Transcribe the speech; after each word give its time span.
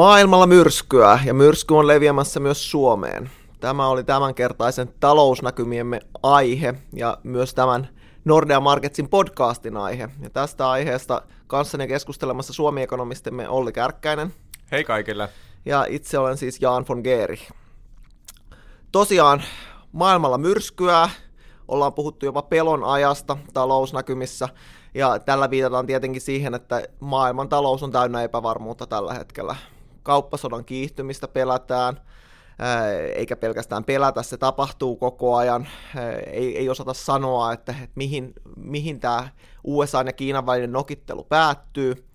Maailmalla 0.00 0.46
myrskyä 0.46 1.20
ja 1.24 1.34
myrsky 1.34 1.74
on 1.74 1.86
leviämässä 1.86 2.40
myös 2.40 2.70
Suomeen. 2.70 3.30
Tämä 3.60 3.88
oli 3.88 4.04
tämänkertaisen 4.04 4.94
talousnäkymiemme 5.00 6.00
aihe 6.22 6.74
ja 6.92 7.18
myös 7.22 7.54
tämän 7.54 7.88
Nordea 8.24 8.60
Marketsin 8.60 9.08
podcastin 9.08 9.76
aihe. 9.76 10.08
Ja 10.22 10.30
tästä 10.30 10.70
aiheesta 10.70 11.22
kanssani 11.46 11.88
keskustelemassa 11.88 12.52
Suomi-ekonomistimme 12.52 13.48
Olli 13.48 13.72
Kärkkäinen. 13.72 14.34
Hei 14.72 14.84
kaikille. 14.84 15.28
Ja 15.64 15.86
itse 15.88 16.18
olen 16.18 16.36
siis 16.36 16.62
Jaan 16.62 16.84
von 16.88 17.00
Geeri. 17.00 17.38
Tosiaan 18.92 19.42
maailmalla 19.92 20.38
myrskyä, 20.38 21.10
ollaan 21.68 21.94
puhuttu 21.94 22.26
jopa 22.26 22.42
pelon 22.42 22.84
ajasta 22.84 23.36
talousnäkymissä, 23.54 24.48
ja 24.94 25.18
tällä 25.18 25.50
viitataan 25.50 25.86
tietenkin 25.86 26.22
siihen, 26.22 26.54
että 26.54 26.82
maailman 27.00 27.48
talous 27.48 27.82
on 27.82 27.92
täynnä 27.92 28.22
epävarmuutta 28.22 28.86
tällä 28.86 29.14
hetkellä 29.14 29.56
kauppasodan 30.10 30.64
kiihtymistä 30.64 31.28
pelätään, 31.28 32.00
eikä 33.14 33.36
pelkästään 33.36 33.84
pelätä, 33.84 34.22
se 34.22 34.36
tapahtuu 34.36 34.96
koko 34.96 35.36
ajan. 35.36 35.68
Ei, 36.26 36.58
ei 36.58 36.68
osata 36.68 36.94
sanoa, 36.94 37.52
että, 37.52 37.72
että 37.72 37.92
mihin, 37.94 38.32
mihin 38.56 39.00
tämä 39.00 39.28
USA 39.64 40.02
ja 40.02 40.12
Kiinan 40.12 40.46
välinen 40.46 40.72
nokittelu 40.72 41.24
päättyy. 41.24 42.06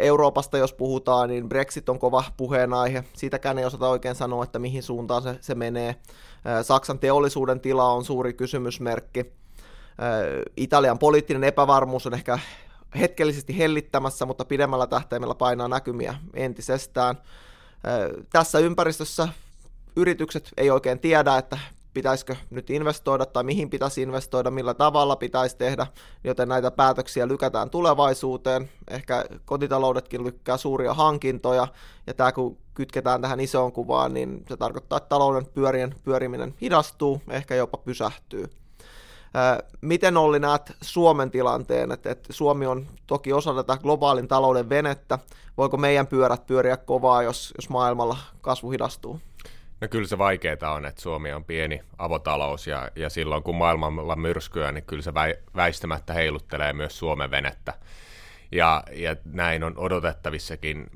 Euroopasta 0.00 0.58
jos 0.58 0.72
puhutaan, 0.72 1.28
niin 1.28 1.48
Brexit 1.48 1.88
on 1.88 1.98
kova 1.98 2.24
puheenaihe. 2.36 3.04
Siitäkään 3.12 3.58
ei 3.58 3.64
osata 3.64 3.88
oikein 3.88 4.14
sanoa, 4.14 4.44
että 4.44 4.58
mihin 4.58 4.82
suuntaan 4.82 5.22
se, 5.22 5.38
se 5.40 5.54
menee. 5.54 5.96
Saksan 6.62 6.98
teollisuuden 6.98 7.60
tila 7.60 7.92
on 7.92 8.04
suuri 8.04 8.32
kysymysmerkki. 8.32 9.32
Italian 10.56 10.98
poliittinen 10.98 11.44
epävarmuus 11.44 12.06
on 12.06 12.14
ehkä 12.14 12.38
hetkellisesti 12.98 13.58
hellittämässä, 13.58 14.26
mutta 14.26 14.44
pidemmällä 14.44 14.86
tähtäimellä 14.86 15.34
painaa 15.34 15.68
näkymiä 15.68 16.14
entisestään. 16.34 17.18
Tässä 18.30 18.58
ympäristössä 18.58 19.28
yritykset 19.96 20.50
ei 20.56 20.70
oikein 20.70 20.98
tiedä, 20.98 21.36
että 21.36 21.58
pitäisikö 21.94 22.36
nyt 22.50 22.70
investoida 22.70 23.26
tai 23.26 23.44
mihin 23.44 23.70
pitäisi 23.70 24.02
investoida, 24.02 24.50
millä 24.50 24.74
tavalla 24.74 25.16
pitäisi 25.16 25.56
tehdä, 25.56 25.86
joten 26.24 26.48
näitä 26.48 26.70
päätöksiä 26.70 27.28
lykätään 27.28 27.70
tulevaisuuteen. 27.70 28.70
Ehkä 28.90 29.24
kotitaloudetkin 29.44 30.24
lykkää 30.24 30.56
suuria 30.56 30.94
hankintoja, 30.94 31.68
ja 32.06 32.14
tämä 32.14 32.32
kun 32.32 32.58
kytketään 32.74 33.22
tähän 33.22 33.40
isoon 33.40 33.72
kuvaan, 33.72 34.14
niin 34.14 34.44
se 34.48 34.56
tarkoittaa, 34.56 34.96
että 34.96 35.08
talouden 35.08 35.46
pyörien 35.46 35.94
pyöriminen 36.04 36.54
hidastuu, 36.60 37.22
ehkä 37.30 37.54
jopa 37.54 37.78
pysähtyy. 37.78 38.50
Miten 39.80 40.16
Olli 40.16 40.38
näet 40.38 40.72
Suomen 40.80 41.30
tilanteen, 41.30 41.92
että, 41.92 42.10
että 42.10 42.32
Suomi 42.32 42.66
on 42.66 42.86
toki 43.06 43.32
osa 43.32 43.54
tätä 43.54 43.76
globaalin 43.76 44.28
talouden 44.28 44.68
venettä, 44.68 45.18
voiko 45.56 45.76
meidän 45.76 46.06
pyörät 46.06 46.46
pyöriä 46.46 46.76
kovaa, 46.76 47.22
jos, 47.22 47.54
jos 47.56 47.68
maailmalla 47.68 48.16
kasvu 48.40 48.70
hidastuu? 48.70 49.20
No 49.80 49.88
kyllä 49.88 50.06
se 50.06 50.18
vaikeaa 50.18 50.72
on, 50.74 50.84
että 50.84 51.02
Suomi 51.02 51.32
on 51.32 51.44
pieni 51.44 51.80
avotalous 51.98 52.66
ja, 52.66 52.90
ja 52.96 53.10
silloin 53.10 53.42
kun 53.42 53.54
maailmalla 53.54 54.16
myrskyä, 54.16 54.72
niin 54.72 54.84
kyllä 54.84 55.02
se 55.02 55.14
väistämättä 55.56 56.12
heiluttelee 56.12 56.72
myös 56.72 56.98
Suomen 56.98 57.30
venettä. 57.30 57.74
Ja, 58.52 58.82
ja 58.92 59.16
näin 59.24 59.64
on 59.64 59.78
odotettavissakin. 59.78 60.86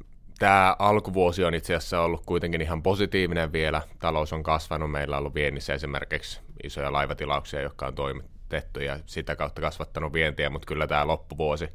Tämä 0.40 0.76
alkuvuosi 0.78 1.44
on 1.44 1.54
itse 1.54 1.74
asiassa 1.74 2.00
ollut 2.00 2.26
kuitenkin 2.26 2.60
ihan 2.60 2.82
positiivinen 2.82 3.52
vielä. 3.52 3.82
Talous 3.98 4.32
on 4.32 4.42
kasvanut. 4.42 4.90
Meillä 4.90 5.16
on 5.16 5.20
ollut 5.20 5.34
viennissä 5.34 5.74
esimerkiksi 5.74 6.40
isoja 6.64 6.92
laivatilauksia, 6.92 7.60
jotka 7.60 7.86
on 7.86 7.94
toimitettu 7.94 8.80
ja 8.80 8.98
sitä 9.06 9.36
kautta 9.36 9.60
kasvattanut 9.60 10.12
vientiä, 10.12 10.50
mutta 10.50 10.66
kyllä 10.66 10.86
tämä 10.86 11.06
loppuvuosi 11.06 11.68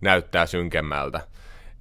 näyttää 0.00 0.46
synkemmältä. 0.46 1.20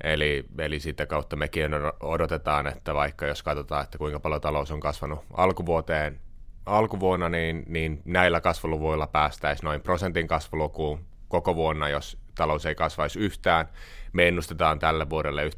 Eli, 0.04 0.46
eli 0.60 0.80
sitä 0.80 1.06
kautta 1.06 1.36
mekin 1.36 1.72
odotetaan, 2.00 2.68
että 2.68 2.94
vaikka 2.94 3.26
jos 3.26 3.44
katsotaan, 3.44 3.84
että 3.84 3.98
kuinka 3.98 4.20
paljon 4.20 4.42
talous 4.42 4.72
on 4.72 4.80
kasvanut 4.80 5.20
alkuvuoteen, 5.34 6.20
alkuvuonna, 6.66 7.30
niin, 7.30 7.64
niin 7.68 8.02
näillä 8.06 8.42
kasvuluvuilla 8.42 9.08
päästäisiin 9.08 9.66
noin 9.66 9.82
prosentin 9.82 10.28
kasvulukuun 10.28 11.06
koko 11.28 11.56
vuonna, 11.56 11.90
jos 11.90 12.25
talous 12.36 12.66
ei 12.66 12.76
kasvaisi 12.76 13.20
yhtään. 13.20 13.70
Me 14.14 14.28
ennustetaan 14.28 14.80
tälle 14.80 15.10
vuodelle 15.10 15.50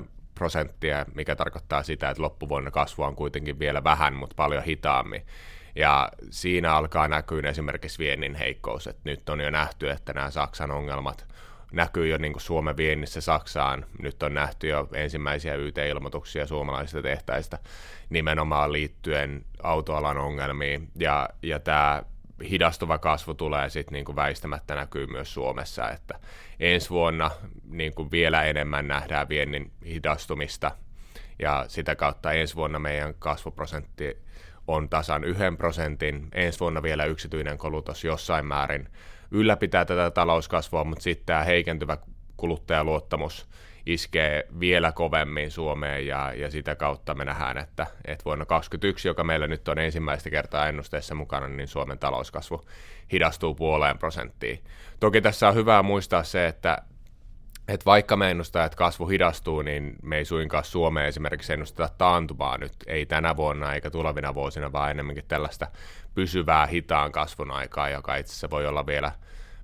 1,2 0.00 0.04
prosenttia, 0.34 1.06
mikä 1.14 1.36
tarkoittaa 1.36 1.82
sitä, 1.82 2.10
että 2.10 2.22
loppuvuonna 2.22 2.70
kasvua 2.70 3.06
on 3.06 3.16
kuitenkin 3.16 3.58
vielä 3.58 3.84
vähän, 3.84 4.14
mutta 4.14 4.34
paljon 4.36 4.64
hitaammin. 4.64 5.26
Ja 5.74 6.08
siinä 6.30 6.74
alkaa 6.74 7.08
näkyä 7.08 7.50
esimerkiksi 7.50 7.98
viennin 7.98 8.34
heikkous, 8.34 8.86
että 8.86 9.02
nyt 9.04 9.28
on 9.28 9.40
jo 9.40 9.50
nähty, 9.50 9.90
että 9.90 10.12
nämä 10.12 10.30
Saksan 10.30 10.70
ongelmat 10.70 11.26
näkyy 11.72 12.08
jo 12.08 12.18
niin 12.18 12.32
kuin 12.32 12.42
Suomen 12.42 12.76
viennissä 12.76 13.20
Saksaan. 13.20 13.86
Nyt 14.02 14.22
on 14.22 14.34
nähty 14.34 14.68
jo 14.68 14.88
ensimmäisiä 14.92 15.54
YT-ilmoituksia 15.54 16.46
suomalaisista 16.46 17.02
tehtäistä 17.02 17.58
nimenomaan 18.10 18.72
liittyen 18.72 19.44
autoalan 19.62 20.18
ongelmiin. 20.18 20.88
Ja, 20.98 21.28
ja 21.42 21.60
tämä 21.60 22.02
hidastuva 22.50 22.98
kasvu 22.98 23.34
tulee 23.34 23.70
sitten 23.70 23.92
niin 23.92 24.04
kuin 24.04 24.16
väistämättä 24.16 24.74
näkyy 24.74 25.06
myös 25.06 25.34
Suomessa, 25.34 25.90
että 25.90 26.18
ensi 26.60 26.90
vuonna 26.90 27.30
niin 27.70 27.94
kuin 27.94 28.10
vielä 28.10 28.44
enemmän 28.44 28.88
nähdään 28.88 29.28
viennin 29.28 29.72
hidastumista 29.84 30.70
ja 31.38 31.64
sitä 31.68 31.96
kautta 31.96 32.32
ensi 32.32 32.56
vuonna 32.56 32.78
meidän 32.78 33.14
kasvuprosentti 33.18 34.18
on 34.68 34.88
tasan 34.88 35.24
yhden 35.24 35.56
prosentin. 35.56 36.28
Ensi 36.32 36.60
vuonna 36.60 36.82
vielä 36.82 37.04
yksityinen 37.04 37.58
kulutus 37.58 38.04
jossain 38.04 38.46
määrin 38.46 38.88
ylläpitää 39.30 39.84
tätä 39.84 40.10
talouskasvua, 40.10 40.84
mutta 40.84 41.02
sitten 41.02 41.26
tämä 41.26 41.44
heikentyvä 41.44 41.98
kuluttajaluottamus 42.36 43.48
iskee 43.86 44.46
vielä 44.60 44.92
kovemmin 44.92 45.50
Suomeen 45.50 46.06
ja, 46.06 46.32
ja 46.36 46.50
sitä 46.50 46.74
kautta 46.74 47.14
me 47.14 47.24
nähdään, 47.24 47.58
että, 47.58 47.86
että 48.04 48.24
vuonna 48.24 48.46
2021, 48.46 49.08
joka 49.08 49.24
meillä 49.24 49.46
nyt 49.46 49.68
on 49.68 49.78
ensimmäistä 49.78 50.30
kertaa 50.30 50.68
ennusteessa 50.68 51.14
mukana, 51.14 51.48
niin 51.48 51.68
Suomen 51.68 51.98
talouskasvu 51.98 52.64
hidastuu 53.12 53.54
puoleen 53.54 53.98
prosenttiin. 53.98 54.64
Toki 55.00 55.20
tässä 55.20 55.48
on 55.48 55.54
hyvä 55.54 55.82
muistaa 55.82 56.22
se, 56.22 56.46
että 56.46 56.78
että 57.68 57.84
vaikka 57.84 58.16
me 58.16 58.30
että 58.30 58.76
kasvu 58.76 59.08
hidastuu, 59.08 59.62
niin 59.62 59.96
me 60.02 60.16
ei 60.16 60.24
suinkaan 60.24 60.64
Suomeen 60.64 61.06
esimerkiksi 61.06 61.52
ennusteta 61.52 61.88
taantumaa 61.98 62.58
nyt, 62.58 62.72
ei 62.86 63.06
tänä 63.06 63.36
vuonna 63.36 63.74
eikä 63.74 63.90
tulevina 63.90 64.34
vuosina, 64.34 64.72
vaan 64.72 64.90
enemmänkin 64.90 65.24
tällaista 65.28 65.66
pysyvää 66.14 66.66
hitaan 66.66 67.12
kasvun 67.12 67.50
aikaa, 67.50 67.90
joka 67.90 68.16
itse 68.16 68.30
asiassa 68.30 68.50
voi 68.50 68.66
olla 68.66 68.86
vielä 68.86 69.12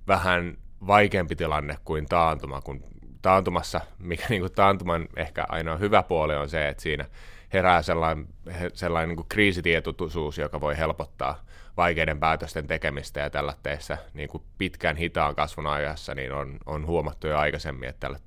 vähän 0.07 0.57
vaikeampi 0.87 1.35
tilanne 1.35 1.77
kuin 1.85 2.05
taantuma, 2.05 2.61
kun 2.61 2.83
taantumassa, 3.23 3.81
mikä 3.99 4.25
niin 4.29 4.41
kuin 4.41 4.53
taantuman 4.53 5.07
ehkä 5.17 5.45
ainoa 5.49 5.77
hyvä 5.77 6.03
puoli 6.03 6.35
on 6.35 6.49
se, 6.49 6.67
että 6.67 6.83
siinä 6.83 7.05
herää 7.53 7.81
sellainen, 7.81 8.27
sellainen 8.73 9.09
niin 9.09 9.17
kuin 9.17 9.29
kriisitietoisuus, 9.29 10.37
joka 10.37 10.61
voi 10.61 10.77
helpottaa 10.77 11.43
vaikeiden 11.77 12.19
päätösten 12.19 12.67
tekemistä 12.67 13.19
ja 13.19 13.29
tällä 13.29 13.53
teessä 13.63 13.97
niin 14.13 14.29
kuin 14.29 14.43
pitkän 14.57 14.97
hitaan 14.97 15.35
kasvun 15.35 15.67
ajassa 15.67 16.15
niin 16.15 16.33
on, 16.33 16.57
on 16.65 16.85
huomattu 16.85 17.27
jo 17.27 17.37
aikaisemmin, 17.37 17.89
että 17.89 17.99
tällä 17.99 18.19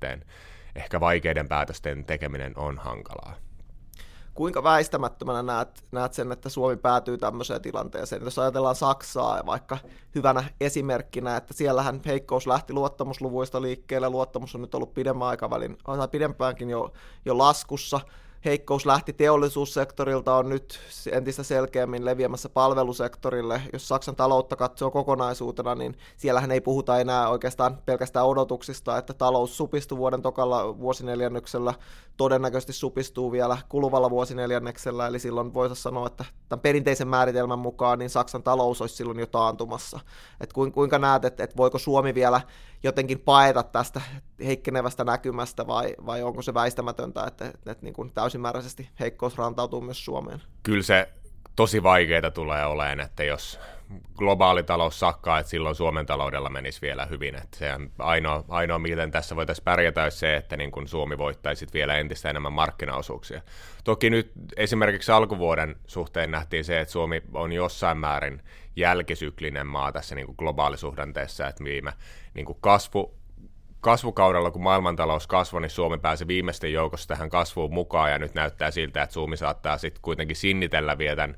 ehkä 0.75 0.99
vaikeiden 0.99 1.47
päätösten 1.47 2.05
tekeminen 2.05 2.53
on 2.57 2.77
hankalaa. 2.77 3.46
Kuinka 4.37 4.63
väistämättömänä 4.63 5.43
näet, 5.43 5.83
näet 5.91 6.13
sen, 6.13 6.31
että 6.31 6.49
Suomi 6.49 6.77
päätyy 6.77 7.17
tämmöiseen 7.17 7.61
tilanteeseen? 7.61 8.23
Jos 8.23 8.39
ajatellaan 8.39 8.75
Saksaa 8.75 9.45
vaikka 9.45 9.77
hyvänä 10.15 10.43
esimerkkinä, 10.61 11.37
että 11.37 11.53
siellähän 11.53 12.01
heikkous 12.05 12.47
lähti 12.47 12.73
luottamusluvuista 12.73 13.61
liikkeelle, 13.61 14.09
luottamus 14.09 14.55
on 14.55 14.61
nyt 14.61 14.75
ollut 14.75 14.93
pidemmän 14.93 15.27
aikavälin, 15.27 15.77
tai 15.85 16.07
pidempäänkin 16.07 16.69
jo, 16.69 16.93
jo 17.25 17.37
laskussa– 17.37 17.99
heikkous 18.47 18.85
lähti 18.85 19.13
teollisuussektorilta, 19.13 20.35
on 20.35 20.49
nyt 20.49 20.79
entistä 21.11 21.43
selkeämmin 21.43 22.05
leviämässä 22.05 22.49
palvelusektorille. 22.49 23.61
Jos 23.73 23.87
Saksan 23.87 24.15
taloutta 24.15 24.55
katsoo 24.55 24.91
kokonaisuutena, 24.91 25.75
niin 25.75 25.97
siellähän 26.17 26.51
ei 26.51 26.61
puhuta 26.61 26.99
enää 26.99 27.29
oikeastaan 27.29 27.77
pelkästään 27.85 28.25
odotuksista, 28.25 28.97
että 28.97 29.13
talous 29.13 29.57
supistuu 29.57 29.97
vuoden 29.97 30.21
tokalla 30.21 30.79
vuosineljännyksellä, 30.79 31.73
todennäköisesti 32.17 32.73
supistuu 32.73 33.31
vielä 33.31 33.57
kuluvalla 33.69 34.09
vuosineljänneksellä, 34.09 35.07
eli 35.07 35.19
silloin 35.19 35.53
voisi 35.53 35.75
sanoa, 35.75 36.07
että 36.07 36.25
tämän 36.49 36.61
perinteisen 36.61 37.07
määritelmän 37.07 37.59
mukaan 37.59 37.99
niin 37.99 38.09
Saksan 38.09 38.43
talous 38.43 38.81
olisi 38.81 38.95
silloin 38.95 39.19
jo 39.19 39.27
taantumassa. 39.27 39.99
Et 40.41 40.53
kuinka 40.53 40.99
näet, 40.99 41.25
että, 41.25 41.43
että 41.43 41.57
voiko 41.57 41.77
Suomi 41.77 42.13
vielä 42.13 42.41
jotenkin 42.83 43.19
paeta 43.19 43.63
tästä 43.63 44.01
heikkenevästä 44.45 45.03
näkymästä 45.03 45.67
vai, 45.67 45.95
vai 46.05 46.23
onko 46.23 46.41
se 46.41 46.53
väistämätöntä, 46.53 47.23
että, 47.23 47.45
että, 47.45 47.71
että 47.71 47.83
niin 47.83 47.93
kuin 47.93 48.11
täysimääräisesti 48.37 48.89
heikkous 48.99 49.37
rantautuu 49.37 49.81
myös 49.81 50.05
Suomeen? 50.05 50.41
Kyllä 50.63 50.83
se 50.83 51.09
tosi 51.55 51.83
vaikeaa 51.83 52.31
tulee 52.31 52.65
olemaan, 52.65 52.99
että 52.99 53.23
jos 53.23 53.59
globaali 54.15 54.63
talous 54.63 54.99
sakkaa, 54.99 55.39
että 55.39 55.49
silloin 55.49 55.75
Suomen 55.75 56.05
taloudella 56.05 56.49
menisi 56.49 56.81
vielä 56.81 57.05
hyvin. 57.05 57.35
Että 57.35 57.57
se 57.57 57.69
ainoa, 57.99 58.43
ainoa, 58.49 58.79
miten 58.79 59.11
tässä 59.11 59.35
voitaisiin 59.35 59.63
pärjätä, 59.63 60.03
olisi 60.03 60.17
se, 60.17 60.35
että 60.35 60.57
niin 60.57 60.71
kuin 60.71 60.87
Suomi 60.87 61.17
voittaisi 61.17 61.67
vielä 61.73 61.95
entistä 61.97 62.29
enemmän 62.29 62.53
markkinaosuuksia. 62.53 63.41
Toki 63.83 64.09
nyt 64.09 64.31
esimerkiksi 64.57 65.11
alkuvuoden 65.11 65.75
suhteen 65.87 66.31
nähtiin 66.31 66.65
se, 66.65 66.79
että 66.79 66.91
Suomi 66.91 67.23
on 67.33 67.51
jossain 67.51 67.97
määrin 67.97 68.41
jälkisyklinen 68.75 69.67
maa 69.67 69.91
tässä 69.91 70.15
niin 70.15 70.25
kuin 70.25 70.35
globaalisuhdanteessa, 70.39 71.47
että 71.47 71.63
viime 71.63 71.93
niin 72.33 72.45
kuin 72.45 72.57
kasvu 72.61 73.17
kasvukaudella, 73.81 74.51
kun 74.51 74.63
maailmantalous 74.63 75.27
kasvoi, 75.27 75.61
niin 75.61 75.69
Suomi 75.69 75.97
pääsi 75.97 76.27
viimeisten 76.27 76.73
joukossa 76.73 77.07
tähän 77.07 77.29
kasvuun 77.29 77.73
mukaan, 77.73 78.11
ja 78.11 78.19
nyt 78.19 78.33
näyttää 78.33 78.71
siltä, 78.71 79.03
että 79.03 79.13
Suomi 79.13 79.37
saattaa 79.37 79.77
sitten 79.77 80.01
kuitenkin 80.01 80.35
sinnitellä 80.35 80.97
vielä 80.97 81.15
tämän 81.15 81.37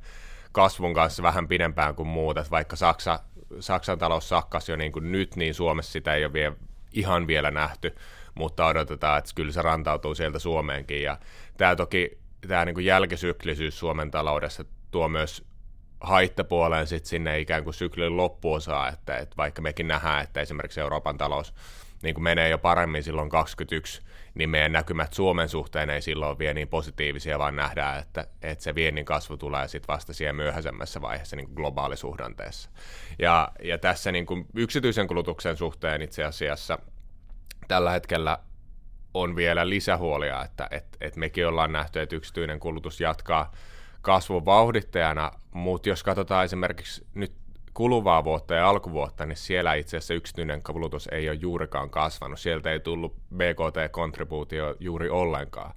kasvun 0.51 0.94
kanssa 0.94 1.24
vähän 1.24 1.47
pidempään 1.47 1.95
kuin 1.95 2.07
muut, 2.07 2.38
että 2.38 2.51
vaikka 2.51 2.75
Saksa, 2.75 3.19
Saksan 3.59 4.00
talous 4.00 4.30
sakkas 4.30 4.69
jo 4.69 4.75
niin 4.75 4.91
kuin 4.91 5.12
nyt, 5.12 5.36
niin 5.36 5.53
Suomessa 5.53 5.91
sitä 5.91 6.13
ei 6.13 6.25
ole 6.25 6.33
vielä, 6.33 6.56
ihan 6.94 7.27
vielä 7.27 7.51
nähty, 7.51 7.95
mutta 8.36 8.65
odotetaan, 8.65 9.18
että 9.18 9.31
kyllä 9.36 9.51
se 9.51 9.62
rantautuu 9.62 10.15
sieltä 10.15 10.39
Suomeenkin, 10.39 11.03
ja 11.03 11.18
tämä 11.57 11.75
toki 11.75 12.19
tämä 12.47 12.65
niin 12.65 12.74
kuin 12.74 12.86
jälkisyklisyys 12.86 13.80
Suomen 13.80 14.12
taloudessa 14.12 14.65
tuo 14.91 15.07
myös 15.07 15.45
haittapuoleen 16.01 16.88
sit 16.88 17.06
sinne 17.06 17.39
ikään 17.39 17.63
kuin 17.63 17.74
syklin 17.74 18.18
loppuosaa, 18.18 18.89
että, 18.89 19.18
että 19.18 19.38
vaikka 19.38 19.62
mekin 19.62 19.88
nähdään, 19.88 20.24
että 20.24 20.41
esimerkiksi 20.41 20.80
Euroopan 20.80 21.18
talous 21.18 21.53
niin 22.04 22.16
kuin 22.16 22.24
menee 22.24 22.50
jo 22.50 22.57
paremmin 22.57 23.04
silloin 23.04 23.30
21, 23.30 24.01
niin 24.34 24.50
meidän 24.50 24.72
näkymät 24.72 25.13
Suomen 25.13 25.50
suhteen 25.50 25.90
ei 25.90 26.01
silloin 26.01 26.40
vielä 26.40 26.54
niin 26.54 26.68
positiivisia, 26.68 27.40
vaan 27.40 27.56
nähdään, 27.56 28.00
että, 28.00 28.28
että 28.42 28.63
se 28.63 28.75
viennin 28.75 29.06
kasvu 29.06 29.38
tulee 29.38 29.68
sitten 29.68 29.94
vasta 29.94 30.13
siellä 30.13 30.34
myöhäisemmässä 30.34 31.01
vaiheessa 31.01 31.36
niin 31.36 31.46
kuin 31.46 31.56
globaalisuhdanteessa. 31.56 32.69
Ja, 33.19 33.51
ja 33.63 33.78
tässä 33.78 34.12
niin 34.12 34.25
kuin 34.25 34.46
yksityisen 34.56 35.07
kulutuksen 35.07 35.57
suhteen 35.57 36.01
itse 36.01 36.24
asiassa 36.24 36.80
tällä 37.68 37.92
hetkellä 37.92 38.40
on 39.13 39.36
vielä 39.36 39.69
lisähuolia, 39.69 40.44
että 40.44 40.68
et, 40.72 40.98
et 41.01 41.16
mekin 41.16 41.48
ollaan 41.48 41.72
nähty, 41.72 42.01
että 42.01 42.16
yksityinen 42.16 42.60
kulutus 42.60 43.01
jatkaa 43.01 43.51
kasvun 44.01 44.46
vauhdittajana, 44.46 45.31
mutta 45.51 45.90
jos 45.90 46.04
katsotaan 46.04 46.46
esimerkiksi 46.46 47.07
nyt 47.13 47.38
kuluvaa 47.74 48.24
vuotta 48.24 48.54
ja 48.54 48.69
alkuvuotta, 48.69 49.25
niin 49.25 49.38
siellä 49.38 49.74
itse 49.74 49.98
asiassa 49.98 50.13
yksityinen 50.13 50.63
kulutus 50.63 51.07
ei 51.12 51.30
ole 51.30 51.38
juurikaan 51.42 51.89
kasvanut. 51.89 52.39
Sieltä 52.39 52.71
ei 52.71 52.80
tullut 52.80 53.16
BKT-kontribuutio 53.36 54.75
juuri 54.80 55.10
ollenkaan. 55.10 55.74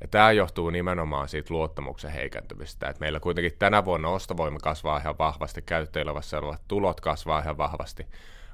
Ja 0.00 0.08
tämä 0.08 0.32
johtuu 0.32 0.70
nimenomaan 0.70 1.28
siitä 1.28 1.54
luottamuksen 1.54 2.10
heikentymistä, 2.10 2.88
että 2.88 3.00
meillä 3.00 3.20
kuitenkin 3.20 3.58
tänä 3.58 3.84
vuonna 3.84 4.08
ostovoima 4.08 4.58
kasvaa 4.58 4.98
ihan 4.98 5.18
vahvasti, 5.18 5.62
käyttäjillä 5.62 6.12
olevat 6.12 6.62
tulot 6.68 7.00
kasvaa 7.00 7.40
ihan 7.40 7.58
vahvasti, 7.58 8.06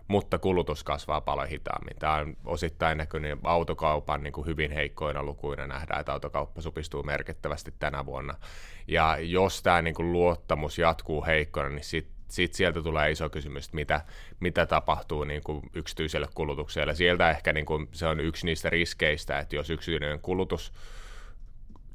mutta 0.09 0.39
kulutus 0.39 0.85
kasvaa 0.85 1.21
paljon 1.21 1.49
hitaammin. 1.49 1.97
Tämä 1.99 2.15
on 2.15 2.37
osittain 2.45 2.99
näkynyt 2.99 3.39
autokaupan 3.45 4.23
niin 4.23 4.33
kuin 4.33 4.47
hyvin 4.47 4.71
heikkoina 4.71 5.23
lukuina. 5.23 5.67
Nähdään, 5.67 6.01
että 6.01 6.13
autokauppa 6.13 6.61
supistuu 6.61 7.03
merkittävästi 7.03 7.75
tänä 7.79 8.07
vuonna. 8.07 8.35
Ja 8.89 9.17
jos 9.21 9.63
tämä 9.63 9.83
niin 9.83 9.95
kuin 9.95 10.13
luottamus 10.13 10.79
jatkuu 10.79 11.27
heikkona, 11.27 11.69
niin 11.69 11.85
sitten 11.85 12.20
sit 12.31 12.55
sieltä 12.55 12.83
tulee 12.83 13.11
iso 13.11 13.31
kysymys, 13.31 13.65
että 13.65 13.75
mitä, 13.75 14.01
mitä 14.41 14.67
tapahtuu 14.67 15.25
niin 15.25 15.43
kuin 15.45 15.63
yksityiselle 15.75 16.29
kulutukselle. 16.35 16.95
Sieltä 16.95 17.31
ehkä 17.31 17.53
niin 17.53 17.67
kuin, 17.67 17.89
se 17.93 18.07
on 18.07 18.21
yksi 18.21 18.47
niistä 18.47 18.71
riskeistä, 18.71 19.39
että 19.39 19.57
jos 19.57 19.71
yksityinen 19.71 20.21
kulutus 20.21 20.73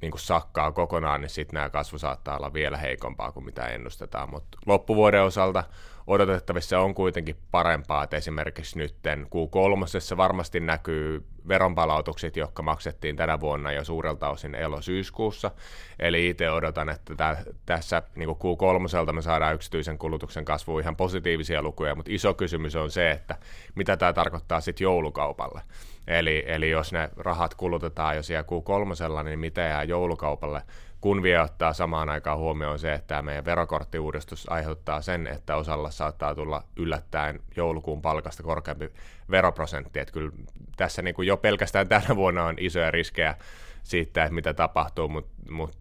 niin 0.01 0.11
kuin 0.11 0.21
sakkaa 0.21 0.71
kokonaan, 0.71 1.21
niin 1.21 1.29
sitten 1.29 1.53
nämä 1.53 1.69
kasvu 1.69 1.97
saattaa 1.97 2.37
olla 2.37 2.53
vielä 2.53 2.77
heikompaa 2.77 3.31
kuin 3.31 3.45
mitä 3.45 3.67
ennustetaan. 3.67 4.29
Mutta 4.29 4.57
loppuvuoden 4.65 5.23
osalta 5.23 5.63
odotettavissa 6.07 6.79
on 6.79 6.95
kuitenkin 6.95 7.35
parempaa, 7.51 8.03
että 8.03 8.17
esimerkiksi 8.17 8.77
nyt 8.77 8.95
Q3 9.05 10.17
varmasti 10.17 10.59
näkyy 10.59 11.25
veronpalautukset, 11.47 12.37
jotka 12.37 12.63
maksettiin 12.63 13.15
tänä 13.15 13.39
vuonna 13.39 13.71
jo 13.71 13.83
suurelta 13.83 14.29
osin 14.29 14.55
elo-syyskuussa. 14.55 15.51
Eli 15.99 16.29
itse 16.29 16.51
odotan, 16.51 16.89
että 16.89 17.15
tä, 17.15 17.37
tässä 17.65 18.03
niin 18.15 18.29
Q3 18.29 19.13
me 19.13 19.21
saadaan 19.21 19.55
yksityisen 19.55 19.97
kulutuksen 19.97 20.45
kasvuun 20.45 20.81
ihan 20.81 20.95
positiivisia 20.95 21.61
lukuja, 21.61 21.95
mutta 21.95 22.11
iso 22.13 22.33
kysymys 22.33 22.75
on 22.75 22.91
se, 22.91 23.11
että 23.11 23.35
mitä 23.75 23.97
tämä 23.97 24.13
tarkoittaa 24.13 24.61
sitten 24.61 24.85
joulukaupalle. 24.85 25.61
Eli, 26.07 26.43
eli 26.47 26.69
jos 26.69 26.93
ne 26.93 27.09
rahat 27.17 27.55
kulutetaan 27.55 28.15
jo 28.15 28.23
siellä 28.23 28.43
Q3, 28.43 29.23
niin 29.23 29.39
mitä 29.39 29.61
jää 29.61 29.83
joulukaupalle, 29.83 30.61
kun 31.05 31.23
vielä 31.23 31.43
ottaa 31.43 31.73
samaan 31.73 32.09
aikaan 32.09 32.37
huomioon 32.37 32.79
se, 32.79 32.93
että 32.93 33.21
meidän 33.21 33.45
verokorttiuudistus 33.45 34.49
aiheuttaa 34.49 35.01
sen, 35.01 35.27
että 35.27 35.55
osalla 35.55 35.91
saattaa 35.91 36.35
tulla 36.35 36.63
yllättäen 36.75 37.39
joulukuun 37.55 38.01
palkasta 38.01 38.43
korkeampi 38.43 38.89
veroprosentti. 39.31 39.99
Että 39.99 40.11
kyllä 40.11 40.31
tässä 40.77 41.01
niin 41.01 41.15
kuin 41.15 41.27
jo 41.27 41.37
pelkästään 41.37 41.87
tänä 41.87 42.15
vuonna 42.15 42.45
on 42.45 42.55
isoja 42.59 42.91
riskejä 42.91 43.35
siitä, 43.83 44.23
että 44.23 44.35
mitä 44.35 44.53
tapahtuu, 44.53 45.07
mutta 45.07 45.31
mut 45.49 45.77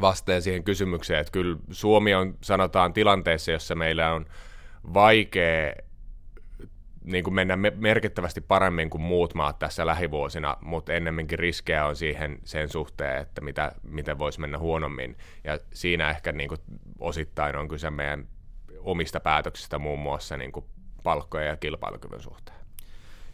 vasteen 0.00 0.42
siihen 0.42 0.64
kysymykseen, 0.64 1.20
että 1.20 1.32
kyllä 1.32 1.56
Suomi 1.70 2.14
on, 2.14 2.34
sanotaan, 2.40 2.92
tilanteessa, 2.92 3.52
jossa 3.52 3.74
meillä 3.74 4.12
on 4.12 4.26
vaikea 4.94 5.72
niin 7.06 7.24
kuin 7.24 7.34
mennä 7.34 7.56
merkittävästi 7.76 8.40
paremmin 8.40 8.90
kuin 8.90 9.02
muut 9.02 9.34
maat 9.34 9.58
tässä 9.58 9.86
lähivuosina, 9.86 10.56
mutta 10.60 10.92
ennemminkin 10.92 11.38
riskejä 11.38 11.86
on 11.86 11.96
siihen 11.96 12.38
sen 12.44 12.68
suhteen, 12.68 13.22
että 13.22 13.40
mitä, 13.40 13.72
miten 13.82 14.18
voisi 14.18 14.40
mennä 14.40 14.58
huonommin. 14.58 15.16
Ja 15.44 15.58
siinä 15.72 16.10
ehkä 16.10 16.32
niin 16.32 16.48
kuin 16.48 16.60
osittain 16.98 17.56
on 17.56 17.68
kyse 17.68 17.90
meidän 17.90 18.28
omista 18.80 19.20
päätöksistä 19.20 19.78
muun 19.78 19.98
muassa 19.98 20.36
niin 20.36 20.52
kuin 20.52 20.64
palkkojen 21.02 21.48
ja 21.48 21.56
kilpailukyvyn 21.56 22.20
suhteen. 22.20 22.56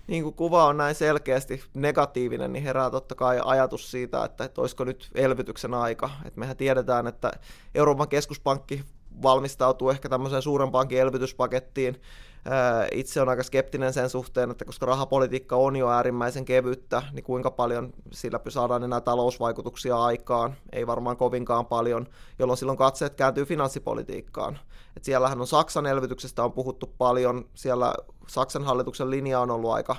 Niin 0.07 0.23
kuin 0.23 0.35
kuva 0.35 0.65
on 0.65 0.77
näin 0.77 0.95
selkeästi 0.95 1.65
negatiivinen, 1.75 2.53
niin 2.53 2.65
herää 2.65 2.91
totta 2.91 3.15
kai 3.15 3.41
ajatus 3.45 3.91
siitä, 3.91 4.25
että, 4.25 4.45
että 4.45 4.61
olisiko 4.61 4.85
nyt 4.85 5.11
elvytyksen 5.15 5.75
aika. 5.75 6.11
Et 6.25 6.37
mehän 6.37 6.57
tiedetään, 6.57 7.07
että 7.07 7.33
Euroopan 7.75 8.09
keskuspankki 8.09 8.85
valmistautuu 9.23 9.91
ehkä 9.91 10.09
tämmöiseen 10.09 10.43
suurempaankin 10.43 11.01
elvytyspakettiin, 11.01 12.01
itse 12.93 13.21
on 13.21 13.29
aika 13.29 13.43
skeptinen 13.43 13.93
sen 13.93 14.11
suhteen, 14.11 14.51
että 14.51 14.65
koska 14.65 14.87
rahapolitiikka 14.87 15.57
on 15.57 15.77
jo 15.77 15.89
äärimmäisen 15.91 16.45
kevyttä, 16.45 17.03
niin 17.13 17.25
kuinka 17.25 17.51
paljon 17.51 17.93
sillä 18.11 18.41
saadaan 18.49 18.85
enää 18.85 19.01
talousvaikutuksia 19.01 20.03
aikaan, 20.03 20.55
ei 20.73 20.87
varmaan 20.87 21.17
kovinkaan 21.17 21.67
paljon, 21.67 22.07
jolloin 22.39 22.57
silloin 22.57 22.79
katseet 22.79 23.15
kääntyy 23.15 23.45
finanssipolitiikkaan. 23.45 24.59
Et 24.97 25.05
siellähän 25.05 25.41
on 25.41 25.47
Saksan 25.47 25.87
elvytyksestä 25.87 26.45
on 26.45 26.53
puhuttu 26.53 26.95
paljon, 26.99 27.45
siellä 27.55 27.95
Saksan 28.27 28.65
hallituksen 28.65 29.11
linja 29.11 29.41
on 29.41 29.51
ollut 29.51 29.73
aika 29.73 29.97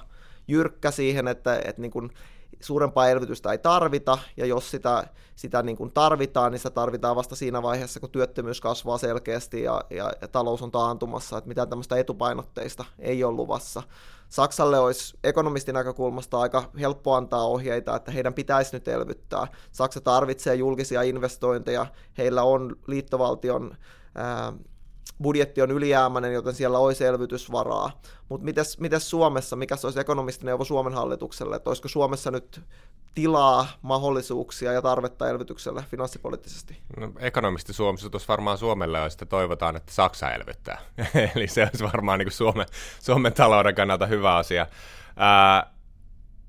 jyrkkä 0.48 0.92
siihen, 0.92 1.28
että, 1.28 1.56
että 1.56 1.82
niin 1.82 1.92
kuin 1.92 2.12
suurempaa 2.60 3.10
elvytystä 3.10 3.52
ei 3.52 3.58
tarvita, 3.58 4.18
ja 4.38 4.46
jos 4.46 4.72
sitä, 4.72 5.08
sitä 5.36 5.64
niin 5.64 5.78
kuin 5.78 5.92
tarvitaan, 5.92 6.52
niin 6.52 6.60
sitä 6.60 6.70
tarvitaan 6.70 7.16
vasta 7.16 7.36
siinä 7.36 7.62
vaiheessa, 7.62 8.00
kun 8.00 8.10
työttömyys 8.10 8.62
kasvaa 8.62 8.98
selkeästi 8.98 9.64
ja, 9.64 9.84
ja, 9.90 10.12
ja 10.22 10.28
talous 10.28 10.62
on 10.62 10.72
taantumassa, 10.72 11.38
että 11.38 11.48
mitään 11.48 11.70
tämmöistä 11.70 11.96
etupainotteista 11.96 12.86
ei 13.00 13.24
ole 13.24 13.36
luvassa. 13.36 13.84
Saksalle 14.30 14.80
olisi 14.80 15.18
ekonomistin 15.24 15.74
näkökulmasta 15.74 16.40
aika 16.40 16.64
helppo 16.80 17.14
antaa 17.14 17.48
ohjeita, 17.48 17.96
että 17.96 18.12
heidän 18.12 18.34
pitäisi 18.34 18.76
nyt 18.76 18.88
elvyttää. 18.88 19.48
Saksa 19.72 20.02
tarvitsee 20.02 20.56
julkisia 20.56 21.02
investointeja, 21.02 21.86
heillä 22.18 22.44
on 22.44 22.76
liittovaltion 22.88 23.78
ää, 24.16 24.54
budjetti 25.24 25.62
on 25.62 25.72
ylijäämäinen, 25.72 26.34
joten 26.34 26.54
siellä 26.54 26.78
olisi 26.78 27.06
elvytysvaraa. 27.06 28.02
Mutta 28.30 28.46
mites, 28.46 28.80
mites 28.80 29.10
Suomessa, 29.10 29.56
mikä 29.56 29.76
se 29.76 29.88
olisi 29.88 30.00
ekonomistineuvo 30.00 30.66
Suomen 30.66 30.94
hallitukselle, 30.94 31.56
että 31.56 31.70
olisiko 31.70 31.88
Suomessa 31.88 32.32
nyt 32.32 32.62
tilaa, 33.16 33.68
mahdollisuuksia 33.82 34.72
ja 34.72 34.82
tarvetta 34.82 35.30
elvytykselle 35.30 35.84
finanssipoliittisesti? 35.92 36.78
No, 36.98 37.12
ekonomisti 37.20 37.74
Suomessa 37.74 38.10
tuossa 38.10 38.28
varmaan 38.28 38.58
Suomelle 38.58 39.02
on, 39.02 39.08
että 39.08 39.26
toivotaan, 39.26 39.76
että 39.76 39.94
Saksa 39.94 40.32
elvyttää. 40.32 40.82
Eli 41.36 41.48
se 41.48 41.64
olisi 41.64 41.84
varmaan 41.84 42.20
niin 42.20 42.26
kuin 42.26 42.34
Suomen, 42.34 42.66
Suomen 43.00 43.34
talouden 43.34 43.76
kannalta 43.76 44.06
hyvä 44.06 44.36
asia. 44.36 44.68
Ää, 45.16 45.74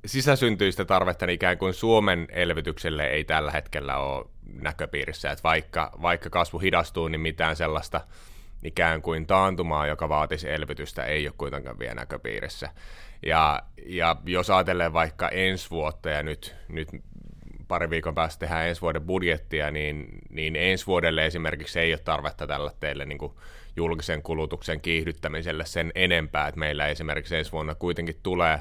sisäsyntyistä 0.07 0.85
tarvetta 0.85 1.27
niin 1.27 1.35
ikään 1.35 1.59
kuin 1.59 1.75
Suomen 1.75 2.27
elvytykselle 2.31 3.07
ei 3.07 3.25
tällä 3.25 3.51
hetkellä 3.51 3.97
ole 3.97 4.25
näköpiirissä, 4.63 5.31
että 5.31 5.43
vaikka, 5.43 5.91
vaikka 6.03 6.31
kasvu 6.31 6.59
hidastuu, 6.59 7.09
niin 7.09 7.21
mitään 7.21 7.57
sellaista– 7.57 8.01
ikään 8.65 9.03
kuin 9.03 9.27
taantumaa, 9.27 9.87
joka 9.87 10.09
vaatisi 10.09 10.51
elvytystä, 10.51 11.05
ei 11.05 11.27
ole 11.27 11.35
kuitenkaan 11.39 11.79
vielä 11.79 11.95
näköpiirissä. 11.95 12.71
Ja, 13.27 13.63
ja 13.87 14.17
jos 14.27 14.51
ajatellaan 14.51 14.93
vaikka 14.93 15.29
ensi 15.29 15.71
vuotta 15.71 16.11
ja 16.11 16.23
nyt, 16.23 16.55
nyt 16.69 16.89
pari 17.69 17.91
viikon 17.91 18.15
päästä 18.15 18.41
tehdään 18.41 18.69
ensi 18.69 18.81
vuoden 18.81 19.03
budjettia, 19.03 19.71
niin, 19.71 20.09
niin 20.31 20.57
ensi 20.57 20.87
vuodelle 20.87 21.27
esimerkiksi 21.27 21.81
ei 21.81 21.93
ole 21.93 22.01
tarvetta 22.05 22.47
tällä 22.47 22.71
teille 22.81 23.05
niin 23.05 23.19
julkisen 23.77 24.23
kulutuksen 24.23 24.81
kiihdyttämiselle 24.81 25.67
sen 25.67 25.93
enempää, 25.95 26.49
että 26.49 26.59
meillä 26.59 26.87
esimerkiksi 26.87 27.37
ensi 27.37 27.53
vuonna 27.53 27.75
kuitenkin 27.75 28.21
tulee 28.23 28.61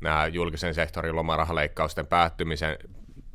nämä 0.00 0.26
julkisen 0.26 0.74
sektorin 0.74 1.16
lomarahaleikkausten 1.16 2.06
päättymisen 2.06 2.78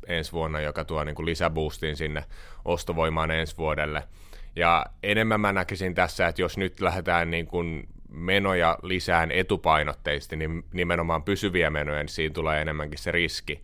ensi 0.06 0.32
vuonna, 0.32 0.60
joka 0.60 0.84
tuo 0.84 1.04
niin 1.04 1.26
lisäboostin 1.26 1.96
sinne 1.96 2.24
ostovoimaan 2.64 3.30
ensi 3.30 3.56
vuodelle– 3.56 4.02
ja 4.56 4.86
enemmän 5.02 5.40
mä 5.40 5.52
näkisin 5.52 5.94
tässä, 5.94 6.26
että 6.26 6.42
jos 6.42 6.58
nyt 6.58 6.80
lähdetään 6.80 7.30
niin 7.30 7.46
kuin 7.46 7.88
menoja 8.08 8.78
lisään 8.82 9.32
etupainotteisesti, 9.32 10.36
niin 10.36 10.64
nimenomaan 10.72 11.22
pysyviä 11.22 11.70
menoja, 11.70 11.98
niin 12.02 12.08
siinä 12.08 12.32
tulee 12.32 12.62
enemmänkin 12.62 12.98
se 12.98 13.12
riski, 13.12 13.62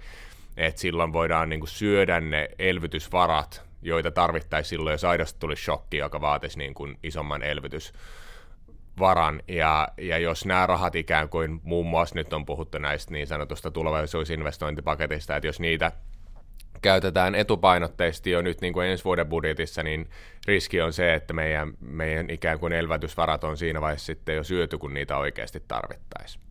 että 0.56 0.80
silloin 0.80 1.12
voidaan 1.12 1.48
niin 1.48 1.60
kuin 1.60 1.70
syödä 1.70 2.20
ne 2.20 2.48
elvytysvarat, 2.58 3.62
joita 3.82 4.10
tarvittaisiin 4.10 4.68
silloin, 4.70 4.94
jos 4.94 5.04
aidosti 5.04 5.40
tulisi 5.40 5.64
shokki, 5.64 5.96
joka 5.96 6.20
vaatisi 6.20 6.58
niin 6.58 6.74
kuin 6.74 6.98
isomman 7.02 7.42
elvytys 7.42 7.92
varan, 8.98 9.42
ja, 9.48 9.88
ja 9.98 10.18
jos 10.18 10.46
nämä 10.46 10.66
rahat 10.66 10.94
ikään 10.94 11.28
kuin, 11.28 11.60
muun 11.62 11.86
muassa 11.86 12.14
nyt 12.14 12.32
on 12.32 12.46
puhuttu 12.46 12.78
näistä 12.78 13.12
niin 13.12 13.26
sanotusta 13.26 13.70
tulevaisuusinvestointipaketista, 13.70 15.36
että 15.36 15.46
jos 15.46 15.60
niitä 15.60 15.92
käytetään 16.82 17.34
etupainotteisesti 17.34 18.30
jo 18.30 18.42
nyt 18.42 18.60
niin 18.60 18.72
kuin 18.72 18.86
ensi 18.86 19.04
vuoden 19.04 19.28
budjetissa, 19.28 19.82
niin 19.82 20.10
riski 20.46 20.80
on 20.80 20.92
se, 20.92 21.14
että 21.14 21.32
meidän, 21.32 21.72
meidän 21.80 22.30
ikään 22.30 22.58
kuin 22.58 22.72
elvätysvarat 22.72 23.44
on 23.44 23.56
siinä 23.56 23.80
vaiheessa 23.80 24.06
sitten 24.06 24.36
jo 24.36 24.44
syöty, 24.44 24.78
kun 24.78 24.94
niitä 24.94 25.16
oikeasti 25.16 25.62
tarvittaisiin. 25.68 26.44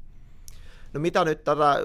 No 0.94 1.00
mitä 1.00 1.26
nyt 1.26 1.44
tätä 1.44 1.78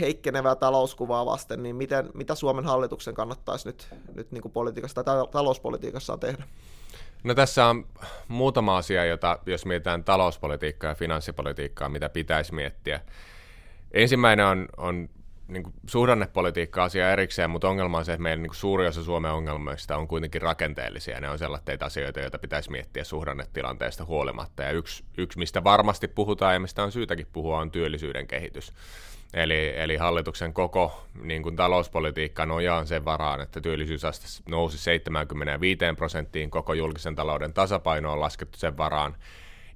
heikkenevää 0.00 0.54
talouskuvaa 0.54 1.26
vasten, 1.26 1.62
niin 1.62 1.76
miten, 1.76 2.10
mitä 2.14 2.34
Suomen 2.34 2.64
hallituksen 2.64 3.14
kannattaisi 3.14 3.68
nyt, 3.68 3.88
nyt 4.14 4.32
niin 4.32 4.42
kuin 4.42 4.52
politiikassa 4.52 5.04
tai 5.04 5.16
talouspolitiikassaan 5.30 6.20
tehdä? 6.20 6.44
No 7.24 7.34
tässä 7.34 7.66
on 7.66 7.86
muutama 8.28 8.76
asia, 8.76 9.04
jota 9.04 9.38
jos 9.46 9.66
mietitään 9.66 10.04
talouspolitiikkaa 10.04 10.90
ja 10.90 10.94
finanssipolitiikkaa, 10.94 11.88
mitä 11.88 12.08
pitäisi 12.08 12.54
miettiä. 12.54 13.00
Ensimmäinen 13.92 14.46
on, 14.46 14.68
on 14.76 15.08
niin 15.48 15.62
kuin 15.62 15.74
suhdannepolitiikka-asia 15.86 17.12
erikseen, 17.12 17.50
mutta 17.50 17.68
ongelma 17.68 17.98
on 17.98 18.04
se, 18.04 18.12
että 18.12 18.22
meidän 18.22 18.42
niin 18.42 18.50
kuin 18.50 18.56
suuri 18.56 18.86
osa 18.86 19.04
Suomen 19.04 19.30
ongelmista 19.30 19.96
on 19.96 20.08
kuitenkin 20.08 20.42
rakenteellisia. 20.42 21.20
Ne 21.20 21.28
on 21.28 21.38
sellaisia 21.38 21.76
asioita, 21.80 22.20
joita 22.20 22.38
pitäisi 22.38 22.70
miettiä 22.70 23.04
suhdannetilanteesta 23.04 24.04
huolimatta. 24.04 24.62
Ja 24.62 24.70
yksi, 24.70 25.04
yksi, 25.18 25.38
mistä 25.38 25.64
varmasti 25.64 26.08
puhutaan 26.08 26.54
ja 26.54 26.60
mistä 26.60 26.82
on 26.82 26.92
syytäkin 26.92 27.26
puhua, 27.32 27.58
on 27.58 27.70
työllisyyden 27.70 28.26
kehitys. 28.26 28.72
Eli, 29.34 29.72
eli 29.76 29.96
hallituksen 29.96 30.52
koko 30.52 31.06
niin 31.22 31.42
kuin 31.42 31.56
talouspolitiikka 31.56 32.46
nojaa 32.46 32.84
sen 32.84 33.04
varaan, 33.04 33.40
että 33.40 33.60
työllisyysaste 33.60 34.26
nousi 34.48 34.78
75 34.78 35.78
prosenttiin, 35.96 36.50
koko 36.50 36.74
julkisen 36.74 37.14
talouden 37.14 37.52
tasapaino 37.52 38.12
on 38.12 38.20
laskettu 38.20 38.58
sen 38.58 38.76
varaan, 38.76 39.16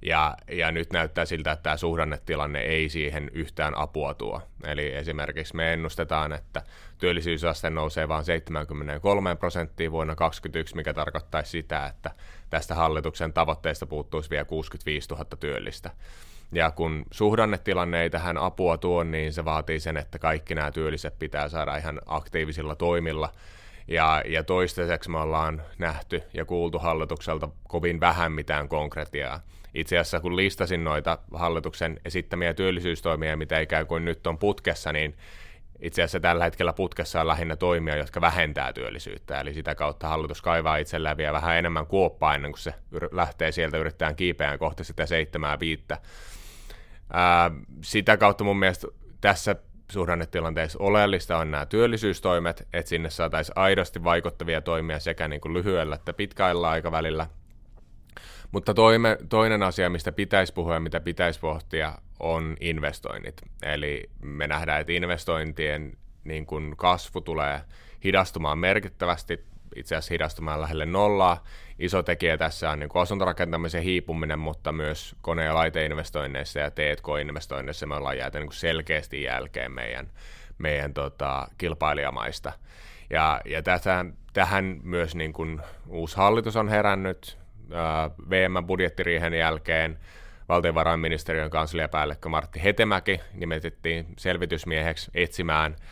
ja, 0.01 0.37
ja 0.51 0.71
nyt 0.71 0.93
näyttää 0.93 1.25
siltä, 1.25 1.51
että 1.51 1.63
tämä 1.63 1.77
suhdannetilanne 1.77 2.59
ei 2.59 2.89
siihen 2.89 3.31
yhtään 3.33 3.77
apua 3.77 4.13
tuo. 4.13 4.41
Eli 4.63 4.93
esimerkiksi 4.93 5.55
me 5.55 5.73
ennustetaan, 5.73 6.33
että 6.33 6.61
työllisyysaste 6.97 7.69
nousee 7.69 8.07
vain 8.07 8.23
73 8.23 9.35
prosenttiin 9.35 9.91
vuonna 9.91 10.15
2021, 10.15 10.75
mikä 10.75 10.93
tarkoittaisi 10.93 11.51
sitä, 11.51 11.85
että 11.85 12.11
tästä 12.49 12.75
hallituksen 12.75 13.33
tavoitteesta 13.33 13.85
puuttuisi 13.85 14.29
vielä 14.29 14.45
65 14.45 15.09
000 15.09 15.25
työllistä. 15.39 15.91
Ja 16.51 16.71
kun 16.71 17.05
suhdannetilanne 17.11 18.01
ei 18.01 18.09
tähän 18.09 18.37
apua 18.37 18.77
tuo, 18.77 19.03
niin 19.03 19.33
se 19.33 19.45
vaatii 19.45 19.79
sen, 19.79 19.97
että 19.97 20.19
kaikki 20.19 20.55
nämä 20.55 20.71
työlliset 20.71 21.19
pitää 21.19 21.49
saada 21.49 21.77
ihan 21.77 22.01
aktiivisilla 22.05 22.75
toimilla. 22.75 23.31
Ja, 23.87 24.23
ja 24.25 24.43
toistaiseksi 24.43 25.09
me 25.09 25.19
ollaan 25.19 25.61
nähty 25.77 26.23
ja 26.33 26.45
kuultu 26.45 26.79
hallitukselta 26.79 27.49
kovin 27.67 27.99
vähän 27.99 28.31
mitään 28.31 28.67
konkretiaa. 28.67 29.39
Itse 29.73 29.97
asiassa 29.97 30.19
kun 30.19 30.35
listasin 30.35 30.83
noita 30.83 31.17
hallituksen 31.33 31.99
esittämiä 32.05 32.53
työllisyystoimia, 32.53 33.37
mitä 33.37 33.59
ikään 33.59 33.87
kuin 33.87 34.05
nyt 34.05 34.27
on 34.27 34.37
putkessa, 34.37 34.93
niin 34.93 35.17
itse 35.81 36.03
asiassa 36.03 36.19
tällä 36.19 36.43
hetkellä 36.43 36.73
putkessa 36.73 37.21
on 37.21 37.27
lähinnä 37.27 37.55
toimia, 37.55 37.95
jotka 37.95 38.21
vähentää 38.21 38.73
työllisyyttä. 38.73 39.39
Eli 39.39 39.53
sitä 39.53 39.75
kautta 39.75 40.07
hallitus 40.07 40.41
kaivaa 40.41 40.77
itselleen 40.77 41.17
vielä 41.17 41.33
vähän 41.33 41.57
enemmän 41.57 41.87
kuoppaa 41.87 42.35
ennen 42.35 42.51
kuin 42.51 42.59
se 42.59 42.73
lähtee 43.11 43.51
sieltä 43.51 43.77
yrittämään 43.77 44.15
kiipeään 44.15 44.59
kohti 44.59 44.83
sitä 44.83 45.05
seitsemää 45.05 45.59
viittä. 45.59 45.97
Ää, 47.13 47.51
sitä 47.81 48.17
kautta 48.17 48.43
mun 48.43 48.59
mielestä 48.59 48.87
tässä 49.21 49.55
suhdannetilanteessa 49.91 50.79
oleellista 50.81 51.37
on 51.37 51.51
nämä 51.51 51.65
työllisyystoimet, 51.65 52.67
että 52.73 52.89
sinne 52.89 53.09
saataisiin 53.09 53.57
aidosti 53.57 54.03
vaikuttavia 54.03 54.61
toimia 54.61 54.99
sekä 54.99 55.27
niin 55.27 55.41
kuin 55.41 55.53
lyhyellä 55.53 55.95
että 55.95 56.13
pitkällä 56.13 56.69
aikavälillä. 56.69 57.27
Mutta 58.51 58.73
toime, 58.73 59.17
toinen 59.29 59.63
asia, 59.63 59.89
mistä 59.89 60.11
pitäisi 60.11 60.53
puhua 60.53 60.73
ja 60.73 60.79
mitä 60.79 60.99
pitäisi 60.99 61.39
pohtia, 61.39 61.97
on 62.19 62.55
investoinnit. 62.59 63.41
Eli 63.63 64.09
me 64.21 64.47
nähdään, 64.47 64.81
että 64.81 64.93
investointien 64.93 65.97
niin 66.23 66.45
kuin 66.45 66.77
kasvu 66.77 67.21
tulee 67.21 67.61
hidastumaan 68.03 68.57
merkittävästi 68.57 69.45
itse 69.75 69.95
asiassa 69.95 70.13
hidastumaan 70.13 70.61
lähelle 70.61 70.85
nollaa. 70.85 71.43
Iso 71.79 72.03
tekijä 72.03 72.37
tässä 72.37 72.69
on 72.69 72.79
niin 72.79 72.89
asuntorakentamisen 72.93 73.83
hiipuminen, 73.83 74.39
mutta 74.39 74.71
myös 74.71 75.15
kone- 75.21 75.43
ja 75.43 75.55
laiteinvestoinneissa 75.55 76.59
ja 76.59 76.71
T&K-investoinneissa 76.71 77.85
me 77.85 77.95
ollaan 77.95 78.17
jääty 78.17 78.39
niin 78.39 78.53
selkeästi 78.53 79.23
jälkeen 79.23 79.71
meidän, 79.71 80.11
meidän 80.57 80.93
tota, 80.93 81.47
kilpailijamaista. 81.57 82.51
Ja, 83.09 83.41
ja 83.45 83.63
tähän, 83.63 84.13
tähän 84.33 84.79
myös 84.83 85.15
niin 85.15 85.33
kuin 85.33 85.61
uusi 85.87 86.17
hallitus 86.17 86.55
on 86.55 86.69
herännyt 86.69 87.40
VM-budjettiriihen 88.29 89.33
jälkeen. 89.33 89.99
Valtiovarainministeriön 90.49 91.49
kansliapäällikkö 91.49 92.29
Martti 92.29 92.63
Hetemäki 92.63 93.19
nimetettiin 93.33 94.05
selvitysmieheksi 94.17 95.11
etsimään– 95.13 95.75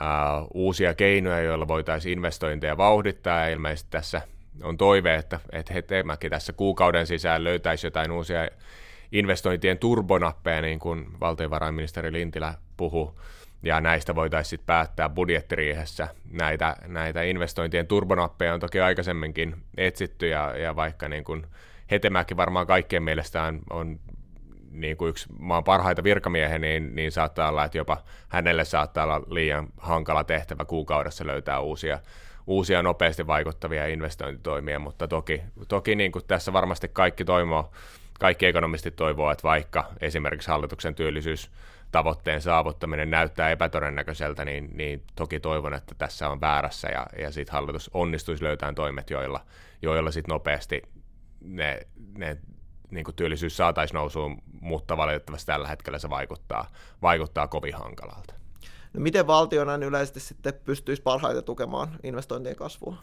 uh, 0.00 0.48
uusia 0.54 0.94
keinoja, 0.94 1.40
joilla 1.40 1.68
voitaisiin 1.68 2.12
investointeja 2.12 2.76
vauhdittaa, 2.76 3.40
ja 3.40 3.48
ilmeisesti 3.48 3.90
tässä 3.90 4.22
on 4.62 4.76
toive, 4.76 5.14
että, 5.14 5.40
että 5.52 5.74
Hetemäki 5.74 6.30
tässä 6.30 6.52
kuukauden 6.52 7.06
sisään 7.06 7.44
löytäisi 7.44 7.86
jotain 7.86 8.10
uusia 8.10 8.48
investointien 9.12 9.78
turbonappeja, 9.78 10.62
niin 10.62 10.78
kuin 10.78 11.20
valtiovarainministeri 11.20 12.12
Lintilä 12.12 12.54
puhui, 12.76 13.12
ja 13.62 13.80
näistä 13.80 14.14
voitaisiin 14.14 14.50
sitten 14.50 14.66
päättää 14.66 15.08
budjettiriihessä. 15.08 16.08
Näitä, 16.30 16.76
näitä 16.86 17.22
investointien 17.22 17.86
turbonappeja 17.86 18.54
on 18.54 18.60
toki 18.60 18.80
aikaisemminkin 18.80 19.56
etsitty, 19.76 20.28
ja, 20.28 20.56
ja 20.56 20.76
vaikka 20.76 21.08
niin 21.08 21.24
kuin 21.24 21.46
Hetemäki 21.90 22.36
varmaan 22.36 22.66
kaikkien 22.66 23.02
mielestä 23.02 23.52
on, 23.70 23.98
niin 24.70 24.96
kuin 24.96 25.08
yksi 25.08 25.26
maan 25.38 25.64
parhaita 25.64 26.04
virkamiehiä, 26.04 26.58
niin, 26.58 26.94
niin 26.94 27.12
saattaa 27.12 27.48
olla, 27.48 27.64
että 27.64 27.78
jopa 27.78 28.02
hänelle 28.28 28.64
saattaa 28.64 29.04
olla 29.04 29.20
liian 29.30 29.68
hankala 29.76 30.24
tehtävä 30.24 30.64
kuukaudessa 30.64 31.26
löytää 31.26 31.60
uusia, 31.60 31.98
uusia 32.46 32.82
nopeasti 32.82 33.26
vaikuttavia 33.26 33.86
investointitoimia, 33.86 34.78
mutta 34.78 35.08
toki, 35.08 35.42
toki 35.68 35.94
niin 35.94 36.12
kuin 36.12 36.24
tässä 36.28 36.52
varmasti 36.52 36.88
kaikki 36.88 37.24
toivoo, 37.24 37.72
kaikki 38.20 38.46
ekonomistit 38.46 38.96
toivoo, 38.96 39.30
että 39.30 39.42
vaikka 39.42 39.84
esimerkiksi 40.00 40.48
hallituksen 40.48 40.94
työllisyys 40.94 41.50
tavoitteen 41.92 42.40
saavuttaminen 42.40 43.10
näyttää 43.10 43.50
epätodennäköiseltä, 43.50 44.44
niin, 44.44 44.70
niin 44.74 45.04
toki 45.14 45.40
toivon, 45.40 45.74
että 45.74 45.94
tässä 45.98 46.28
on 46.28 46.40
väärässä 46.40 46.88
ja, 46.88 47.06
ja 47.18 47.32
sitten 47.32 47.52
hallitus 47.52 47.90
onnistuisi 47.94 48.44
löytämään 48.44 48.74
toimet, 48.74 49.10
joilla, 49.10 49.40
joilla 49.82 50.10
sitten 50.10 50.32
nopeasti 50.32 50.82
ne, 51.40 51.80
ne 52.18 52.36
niin 52.90 53.04
kuin 53.04 53.14
työllisyys 53.14 53.56
saataisiin 53.56 53.94
nousuun, 53.94 54.42
mutta 54.60 54.96
valitettavasti 54.96 55.46
tällä 55.46 55.68
hetkellä 55.68 55.98
se 55.98 56.10
vaikuttaa, 56.10 56.70
vaikuttaa 57.02 57.48
kovin 57.48 57.74
hankalalta. 57.74 58.34
No 58.92 59.00
miten 59.00 59.26
valtio 59.26 59.64
näin 59.64 59.82
yleisesti 59.82 60.20
sitten 60.20 60.54
pystyisi 60.64 61.02
parhaiten 61.02 61.44
tukemaan 61.44 61.88
investointien 62.02 62.56
kasvua? 62.56 62.96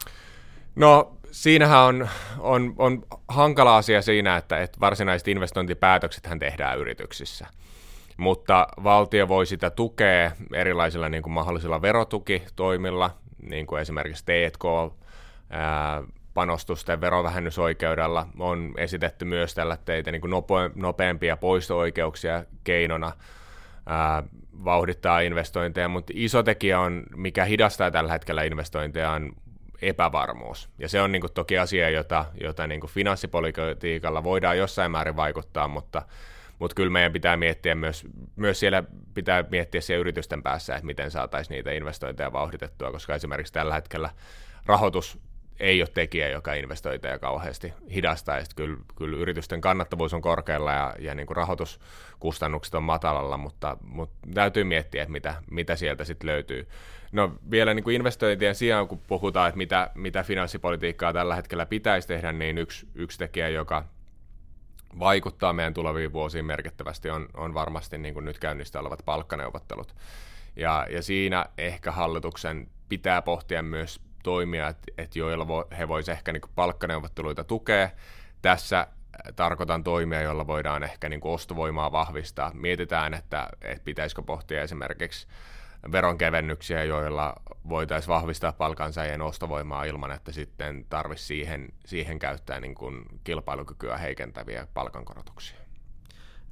No 0.76 1.16
siinähän 1.30 1.78
on, 1.80 2.08
on, 2.38 2.74
on 2.78 3.02
hankala 3.28 3.76
asia 3.76 4.02
siinä, 4.02 4.36
että, 4.36 4.62
että 4.62 4.80
varsinaiset 4.80 5.28
investointipäätöksethän 5.28 6.38
tehdään 6.38 6.78
yrityksissä. 6.78 7.46
Mutta 8.16 8.68
valtio 8.84 9.28
voi 9.28 9.46
sitä 9.46 9.70
tukea 9.70 10.30
erilaisilla 10.54 11.08
niin 11.08 11.22
kuin 11.22 11.32
mahdollisilla 11.32 11.82
verotukitoimilla, 11.82 13.10
niin 13.42 13.66
kuin 13.66 13.80
esimerkiksi 13.80 14.24
T&K, 14.24 14.64
panostusten 16.34 17.00
verovähennysoikeudella 17.00 18.26
on 18.38 18.74
esitetty 18.76 19.24
myös 19.24 19.54
tällä 19.54 19.76
teitä 19.84 20.12
niin 20.12 20.20
kuin 20.20 20.30
nope, 20.30 20.54
nopeampia 20.74 21.36
poisto-oikeuksia 21.36 22.44
keinona 22.64 23.12
ää, 23.86 24.22
vauhdittaa 24.64 25.20
investointeja, 25.20 25.88
mutta 25.88 26.12
iso 26.16 26.42
tekijä 26.42 26.80
on, 26.80 27.02
mikä 27.16 27.44
hidastaa 27.44 27.90
tällä 27.90 28.12
hetkellä 28.12 28.42
investointeja, 28.42 29.10
on 29.10 29.32
epävarmuus. 29.82 30.68
Ja 30.78 30.88
se 30.88 31.00
on 31.00 31.12
niin 31.12 31.20
kuin, 31.20 31.32
toki 31.32 31.58
asia, 31.58 31.90
jota, 31.90 32.24
jota 32.40 32.66
niin 32.66 32.80
kuin 32.80 32.90
finanssipolitiikalla 32.90 34.24
voidaan 34.24 34.58
jossain 34.58 34.90
määrin 34.90 35.16
vaikuttaa, 35.16 35.68
mutta, 35.68 36.02
mutta 36.58 36.74
kyllä 36.74 36.90
meidän 36.90 37.12
pitää 37.12 37.36
miettiä 37.36 37.74
myös, 37.74 38.06
myös 38.36 38.60
siellä 38.60 38.84
pitää 39.14 39.44
miettiä 39.50 39.80
siellä 39.80 40.00
yritysten 40.00 40.42
päässä, 40.42 40.74
että 40.74 40.86
miten 40.86 41.10
saataisiin 41.10 41.54
niitä 41.54 41.70
investointeja 41.70 42.32
vauhditettua, 42.32 42.92
koska 42.92 43.14
esimerkiksi 43.14 43.52
tällä 43.52 43.74
hetkellä 43.74 44.10
rahoitus 44.66 45.18
ei 45.60 45.82
ole 45.82 45.88
tekijä, 45.94 46.28
joka 46.28 46.54
investointeja 46.54 47.18
kauheasti 47.18 47.72
hidastaa. 47.94 48.38
kyllä, 48.56 48.76
kyllä 48.96 49.18
yritysten 49.18 49.60
kannattavuus 49.60 50.14
on 50.14 50.22
korkealla 50.22 50.72
ja, 50.72 50.94
ja 50.98 51.14
niin 51.14 51.26
kuin 51.26 51.36
rahoituskustannukset 51.36 52.74
on 52.74 52.82
matalalla, 52.82 53.36
mutta, 53.36 53.76
mutta 53.82 54.16
täytyy 54.34 54.64
miettiä, 54.64 55.02
että 55.02 55.12
mitä, 55.12 55.34
mitä 55.50 55.76
sieltä 55.76 56.04
sitten 56.04 56.26
löytyy. 56.26 56.68
No 57.12 57.32
vielä 57.50 57.74
niin 57.74 57.84
kuin 57.84 57.96
investointien 57.96 58.54
sijaan, 58.54 58.88
kun 58.88 59.00
puhutaan, 59.06 59.48
että 59.48 59.58
mitä, 59.58 59.90
mitä 59.94 60.22
finanssipolitiikkaa 60.22 61.12
tällä 61.12 61.36
hetkellä 61.36 61.66
pitäisi 61.66 62.08
tehdä, 62.08 62.32
niin 62.32 62.58
yksi, 62.58 62.88
yksi 62.94 63.18
tekijä, 63.18 63.48
joka 63.48 63.84
vaikuttaa 64.98 65.52
meidän 65.52 65.74
tuleviin 65.74 66.12
vuosiin 66.12 66.44
merkittävästi, 66.44 67.10
on, 67.10 67.28
on 67.34 67.54
varmasti 67.54 67.98
niin 67.98 68.14
kuin 68.14 68.24
nyt 68.24 68.38
käynnissä 68.38 68.80
olevat 68.80 69.02
palkkaneuvottelut. 69.04 69.94
Ja, 70.56 70.86
ja 70.90 71.02
siinä 71.02 71.46
ehkä 71.58 71.92
hallituksen 71.92 72.68
pitää 72.88 73.22
pohtia 73.22 73.62
myös 73.62 74.00
toimia, 74.22 74.68
että 74.68 74.92
et 74.98 75.16
joilla 75.16 75.48
vo, 75.48 75.64
he 75.78 75.88
voisivat 75.88 76.18
ehkä 76.18 76.32
niin 76.32 76.42
palkkaneuvotteluita 76.54 77.44
tukea. 77.44 77.90
Tässä 78.42 78.86
tarkoitan 79.36 79.84
toimia, 79.84 80.22
joilla 80.22 80.46
voidaan 80.46 80.82
ehkä 80.82 81.08
niin 81.08 81.20
kuin 81.20 81.32
ostovoimaa 81.32 81.92
vahvistaa. 81.92 82.50
Mietitään, 82.54 83.14
että, 83.14 83.48
että 83.62 83.84
pitäisikö 83.84 84.22
pohtia 84.22 84.62
esimerkiksi 84.62 85.26
veronkevennyksiä, 85.92 86.84
joilla 86.84 87.34
voitaisiin 87.68 88.08
vahvistaa 88.08 88.52
palkansaajien 88.52 89.22
ostovoimaa 89.22 89.84
ilman, 89.84 90.10
että 90.10 90.32
sitten 90.32 90.86
tarvitsisi 90.88 91.26
siihen, 91.26 91.68
siihen 91.86 92.18
käyttää 92.18 92.60
niin 92.60 92.74
kuin 92.74 93.04
kilpailukykyä 93.24 93.96
heikentäviä 93.96 94.66
palkankorotuksia. 94.74 95.58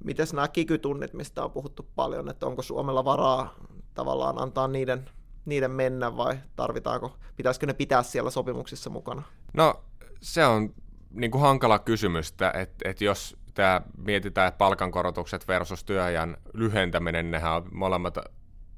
Miten 0.04 0.26
nämä 0.32 0.48
kikytunnit, 0.48 1.12
mistä 1.12 1.44
on 1.44 1.50
puhuttu 1.50 1.88
paljon, 1.94 2.28
että 2.28 2.46
onko 2.46 2.62
Suomella 2.62 3.04
varaa 3.04 3.54
tavallaan 3.94 4.42
antaa 4.42 4.68
niiden, 4.68 5.10
niiden 5.44 5.70
mennä 5.70 6.16
vai 6.16 6.38
tarvitaanko, 6.56 7.16
pitäisikö 7.36 7.66
ne 7.66 7.74
pitää 7.74 8.02
siellä 8.02 8.30
sopimuksissa 8.30 8.90
mukana? 8.90 9.22
No 9.52 9.84
se 10.20 10.46
on 10.46 10.74
niin 11.10 11.30
kuin 11.30 11.42
hankala 11.42 11.78
kysymys, 11.78 12.30
että, 12.30 12.50
että, 12.50 12.88
että 12.90 13.04
jos 13.04 13.36
tämä 13.54 13.80
mietitään 13.98 14.48
että 14.48 14.58
palkankorotukset 14.58 15.48
versus 15.48 15.84
työajan 15.84 16.36
lyhentäminen, 16.52 17.30
nehän 17.30 17.52
on 17.52 17.68
molemmat 17.72 18.18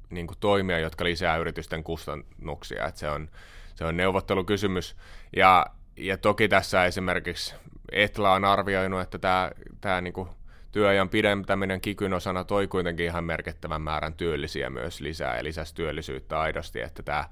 niin 0.09 0.27
kuin 0.27 0.37
toimia, 0.39 0.79
jotka 0.79 1.03
lisää 1.03 1.37
yritysten 1.37 1.83
kustannuksia. 1.83 2.85
Että 2.85 2.99
se, 2.99 3.09
on, 3.09 3.29
se 3.75 3.85
on 3.85 3.97
neuvottelukysymys. 3.97 4.95
Ja, 5.35 5.65
ja 5.97 6.17
toki 6.17 6.47
tässä 6.47 6.85
esimerkiksi 6.85 7.55
Etla 7.91 8.33
on 8.33 8.45
arvioinut, 8.45 9.01
että 9.01 9.19
tämä, 9.19 9.51
tämä 9.81 10.01
niin 10.01 10.13
kuin 10.13 10.29
työajan 10.71 11.09
pidentäminen 11.09 11.81
kikyn 11.81 12.13
osana 12.13 12.43
toi 12.43 12.67
kuitenkin 12.67 13.05
ihan 13.05 13.23
merkittävän 13.23 13.81
määrän 13.81 14.13
työllisiä 14.13 14.69
myös 14.69 15.01
lisää 15.01 15.37
ja 15.37 15.43
lisäsi 15.43 15.75
työllisyyttä 15.75 16.39
aidosti, 16.39 16.81
että 16.81 17.03
tämä, 17.03 17.25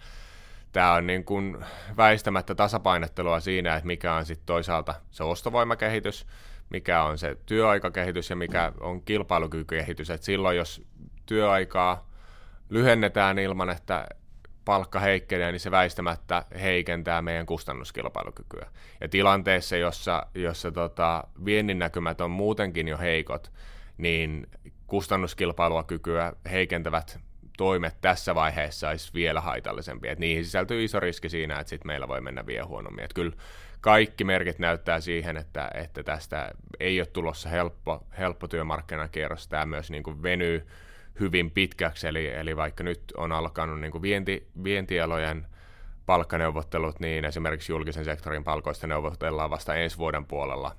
tämä 0.72 0.94
on 0.94 1.08
niin 1.08 1.26
kuin 1.26 1.58
väistämättä 1.98 2.56
tasapainottelua 2.56 3.40
siinä, 3.40 3.76
että 3.76 3.88
mikä 3.88 4.14
on 4.14 4.26
sitten 4.26 4.46
toisaalta 4.46 4.96
se 5.12 5.24
ostovoimakehitys, 5.24 6.28
mikä 6.70 7.04
on 7.04 7.18
se 7.18 7.38
työaikakehitys 7.46 8.30
ja 8.30 8.36
mikä 8.36 8.72
on 8.80 9.02
kilpailukykykehitys. 9.02 10.10
että 10.10 10.26
silloin 10.26 10.58
jos 10.58 10.82
työaikaa 11.26 12.10
lyhennetään 12.70 13.40
ilman, 13.40 13.70
että 13.70 14.08
palkka 14.66 15.00
heikkenee, 15.00 15.52
niin 15.52 15.60
se 15.60 15.72
väistämättä 15.72 16.46
heikentää 16.62 17.22
meidän 17.22 17.46
kustannuskilpailukykyä. 17.46 18.68
Ja 19.02 19.10
tilanteessa, 19.10 19.78
jossa, 19.78 20.26
jossa 20.36 20.72
tota, 20.72 21.24
viennin 21.46 21.80
näkymät 21.80 22.22
on 22.22 22.32
muutenkin 22.32 22.88
jo 22.88 22.98
heikot, 22.98 23.52
niin 23.98 24.48
kustannuskilpailukykyä 24.88 26.34
heikentävät 26.52 27.20
toimet 27.58 27.96
tässä 28.02 28.36
vaiheessa 28.36 28.90
olisi 28.90 29.14
vielä 29.14 29.42
haitallisempia. 29.42 30.12
Et 30.12 30.20
niihin 30.20 30.46
sisältyy 30.46 30.84
iso 30.84 31.00
riski 31.00 31.30
siinä, 31.30 31.60
että 31.60 31.70
sit 31.70 31.86
meillä 31.86 32.08
voi 32.08 32.22
mennä 32.22 32.46
vielä 32.46 32.66
huonommin. 32.66 33.04
Et 33.06 33.14
kyllä 33.14 33.36
kaikki 33.82 34.24
merkit 34.24 34.60
näyttää 34.60 35.00
siihen, 35.02 35.38
että, 35.38 35.72
että 35.74 36.04
tästä 36.04 36.52
ei 36.80 37.00
ole 37.00 37.06
tulossa 37.06 37.50
helppo, 37.50 38.04
helppo 38.18 38.48
työmarkkinakierros. 38.48 39.48
Tämä 39.48 39.66
myös 39.66 39.92
niin 39.92 40.04
kuin 40.04 40.24
venyy 40.24 40.68
hyvin 41.20 41.52
pitkäksi, 41.52 42.08
eli, 42.08 42.28
eli 42.28 42.56
vaikka 42.56 42.84
nyt 42.84 43.04
on 43.18 43.32
alkanut 43.32 43.80
niin 43.80 43.92
kuin 43.92 44.02
vienti, 44.02 44.48
vientialojen 44.64 45.48
palkkaneuvottelut, 46.06 47.00
niin 47.00 47.26
esimerkiksi 47.26 47.72
julkisen 47.72 48.06
sektorin 48.06 48.44
palkoista 48.44 48.88
neuvotellaan 48.88 49.50
vasta 49.50 49.76
ensi 49.76 49.98
vuoden 49.98 50.26
puolella. 50.26 50.76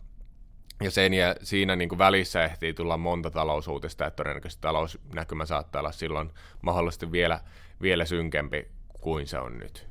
Ja 0.83 0.91
sen 0.91 1.15
ja 1.15 1.35
siinä 1.43 1.77
niin 1.77 1.89
kuin 1.89 1.99
välissä 1.99 2.45
ehtii 2.45 2.75
tulla 2.75 2.97
monta 2.97 3.31
talousuutista, 3.31 4.07
että 4.07 4.17
todennäköisesti 4.17 4.61
talousnäkymä 4.61 5.47
saattaa 5.47 5.81
olla 5.81 5.93
silloin 5.93 6.31
mahdollisesti 6.63 7.13
vielä, 7.13 7.41
vielä 7.83 8.05
synkempi 8.05 8.69
kuin 9.01 9.27
se 9.27 9.39
on 9.39 9.59
nyt. 9.59 9.89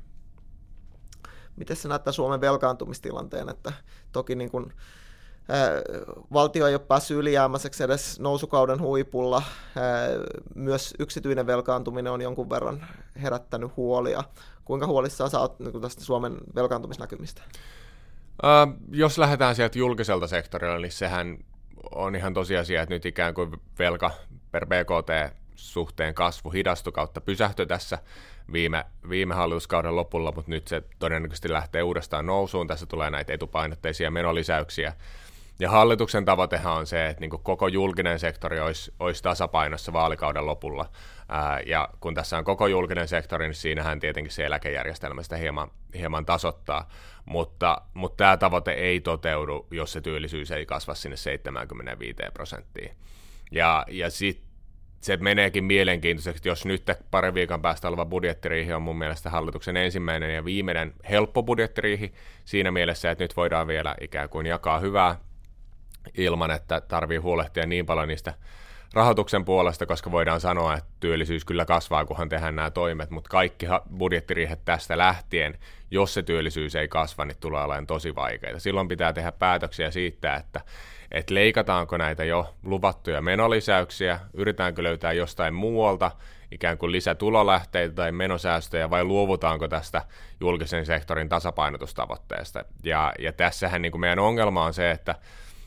Miten 1.56 1.76
se 1.76 1.88
näyttää 1.88 2.12
Suomen 2.12 2.40
velkaantumistilanteen, 2.40 3.48
että 3.48 3.72
toki 4.12 4.34
niin 4.34 4.50
kuin 4.50 4.72
valtio 6.32 6.66
ei 6.66 6.74
ole 6.74 6.84
päässyt 6.88 7.16
ylijäämäiseksi 7.16 7.84
edes 7.84 8.20
nousukauden 8.20 8.80
huipulla. 8.80 9.42
Myös 10.54 10.94
yksityinen 10.98 11.46
velkaantuminen 11.46 12.12
on 12.12 12.22
jonkun 12.22 12.50
verran 12.50 12.86
herättänyt 13.22 13.76
huolia. 13.76 14.24
Kuinka 14.64 14.86
huolissaan 14.86 15.30
sä 15.30 15.40
oot 15.40 15.60
niin 15.60 15.80
tästä 15.80 16.04
Suomen 16.04 16.36
velkaantumisnäkymistä? 16.54 17.42
Uh, 18.42 18.74
jos 18.90 19.18
lähdetään 19.18 19.54
sieltä 19.54 19.78
julkiselta 19.78 20.26
sektorilla, 20.26 20.78
niin 20.78 20.92
sehän 20.92 21.38
on 21.94 22.16
ihan 22.16 22.34
tosiasia, 22.34 22.82
että 22.82 22.94
nyt 22.94 23.06
ikään 23.06 23.34
kuin 23.34 23.52
velka 23.78 24.10
per 24.50 24.66
BKT 24.66 25.36
suhteen 25.54 26.14
kasvu 26.14 26.50
hidastui 26.50 26.92
kautta 26.92 27.20
pysähtyi 27.20 27.66
tässä 27.66 27.98
viime, 28.52 28.84
viime 29.08 29.34
hallituskauden 29.34 29.96
lopulla, 29.96 30.32
mutta 30.32 30.50
nyt 30.50 30.68
se 30.68 30.82
todennäköisesti 30.98 31.52
lähtee 31.52 31.82
uudestaan 31.82 32.26
nousuun. 32.26 32.66
Tässä 32.66 32.86
tulee 32.86 33.10
näitä 33.10 33.32
etupainotteisia 33.32 34.10
menolisäyksiä 34.10 34.92
ja 35.58 35.70
hallituksen 35.70 36.24
tavoitehan 36.24 36.76
on 36.76 36.86
se, 36.86 37.06
että 37.06 37.20
niin 37.20 37.30
koko 37.30 37.68
julkinen 37.68 38.18
sektori 38.18 38.60
olisi, 38.60 38.92
olisi 39.00 39.22
tasapainossa 39.22 39.92
vaalikauden 39.92 40.46
lopulla. 40.46 40.90
Ää, 41.28 41.60
ja 41.66 41.88
kun 42.00 42.14
tässä 42.14 42.38
on 42.38 42.44
koko 42.44 42.66
julkinen 42.66 43.08
sektori, 43.08 43.46
niin 43.46 43.54
siinähän 43.54 44.00
tietenkin 44.00 44.32
se 44.32 44.46
eläkejärjestelmä 44.46 45.22
sitä 45.22 45.36
hieman, 45.36 45.70
hieman 45.94 46.26
tasoittaa. 46.26 46.88
Mutta, 47.24 47.82
mutta 47.94 48.16
tämä 48.16 48.36
tavoite 48.36 48.72
ei 48.72 49.00
toteudu, 49.00 49.66
jos 49.70 49.92
se 49.92 50.00
työllisyys 50.00 50.50
ei 50.50 50.66
kasva 50.66 50.94
sinne 50.94 51.16
75 51.16 52.16
prosenttiin. 52.34 52.96
Ja, 53.52 53.84
ja 53.90 54.10
sitten 54.10 54.46
se 55.00 55.16
meneekin 55.16 55.64
mielenkiintoiseksi, 55.64 56.48
jos 56.48 56.66
nyt 56.66 56.90
parin 57.10 57.34
viikon 57.34 57.62
päästä 57.62 57.88
oleva 57.88 58.06
budjettiriihi 58.06 58.72
on 58.72 58.82
mun 58.82 58.98
mielestä 58.98 59.30
hallituksen 59.30 59.76
ensimmäinen 59.76 60.34
ja 60.34 60.44
viimeinen 60.44 60.92
helppo 61.10 61.42
budjettiriihi 61.42 62.12
siinä 62.44 62.70
mielessä, 62.70 63.10
että 63.10 63.24
nyt 63.24 63.36
voidaan 63.36 63.66
vielä 63.66 63.94
ikään 64.00 64.28
kuin 64.28 64.46
jakaa 64.46 64.78
hyvää 64.78 65.16
ilman, 66.14 66.50
että 66.50 66.80
tarvii 66.80 67.18
huolehtia 67.18 67.66
niin 67.66 67.86
paljon 67.86 68.08
niistä 68.08 68.34
rahoituksen 68.92 69.44
puolesta, 69.44 69.86
koska 69.86 70.10
voidaan 70.10 70.40
sanoa, 70.40 70.74
että 70.74 70.90
työllisyys 71.00 71.44
kyllä 71.44 71.64
kasvaa, 71.64 72.04
kunhan 72.04 72.28
tehdään 72.28 72.56
nämä 72.56 72.70
toimet, 72.70 73.10
mutta 73.10 73.30
kaikki 73.30 73.66
budjettiriihet 73.98 74.64
tästä 74.64 74.98
lähtien, 74.98 75.58
jos 75.90 76.14
se 76.14 76.22
työllisyys 76.22 76.74
ei 76.74 76.88
kasva, 76.88 77.24
niin 77.24 77.36
tulee 77.40 77.64
olemaan 77.64 77.86
tosi 77.86 78.14
vaikeita. 78.14 78.60
Silloin 78.60 78.88
pitää 78.88 79.12
tehdä 79.12 79.32
päätöksiä 79.32 79.90
siitä, 79.90 80.34
että, 80.34 80.60
että 81.10 81.34
leikataanko 81.34 81.96
näitä 81.96 82.24
jo 82.24 82.54
luvattuja 82.62 83.22
menolisäyksiä, 83.22 84.20
yritetäänkö 84.34 84.82
löytää 84.82 85.12
jostain 85.12 85.54
muualta 85.54 86.10
ikään 86.50 86.78
kuin 86.78 86.92
lisätulolähteitä 86.92 87.94
tai 87.94 88.12
menosäästöjä, 88.12 88.90
vai 88.90 89.04
luovutaanko 89.04 89.68
tästä 89.68 90.02
julkisen 90.40 90.86
sektorin 90.86 91.28
tasapainotustavoitteesta. 91.28 92.64
Ja, 92.84 93.12
ja 93.18 93.32
tässähän 93.32 93.82
niin 93.82 93.92
kuin 93.92 94.00
meidän 94.00 94.18
ongelma 94.18 94.64
on 94.64 94.74
se, 94.74 94.90
että 94.90 95.14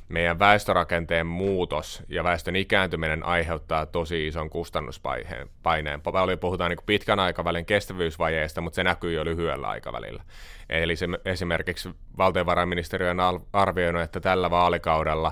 meidän 0.10 0.39
väestörakenteen 0.39 1.28
muutos 1.28 2.04
ja 2.08 2.24
väestön 2.24 2.56
ikääntyminen 2.56 3.24
aiheuttaa 3.24 3.86
tosi 3.86 4.28
ison 4.28 4.50
kustannuspaineen. 4.50 5.50
Paljon 5.63 6.39
puhutaan 6.39 6.69
niin 6.69 6.86
pitkän 6.86 7.19
aikavälin 7.19 7.65
kestävyysvajeesta, 7.65 8.62
mutta 8.62 8.76
se 8.76 8.84
näkyy 8.84 9.13
jo 9.13 9.26
lyhyellä 9.26 9.69
aikavälillä. 9.69 10.24
Eli 10.69 10.95
se, 10.95 11.08
esimerkiksi 11.26 11.89
valtiovarainministeriö 12.17 13.12
on 13.12 13.45
arvioinut, 13.54 14.02
että 14.02 14.19
tällä 14.19 14.50
vaalikaudella 14.50 15.32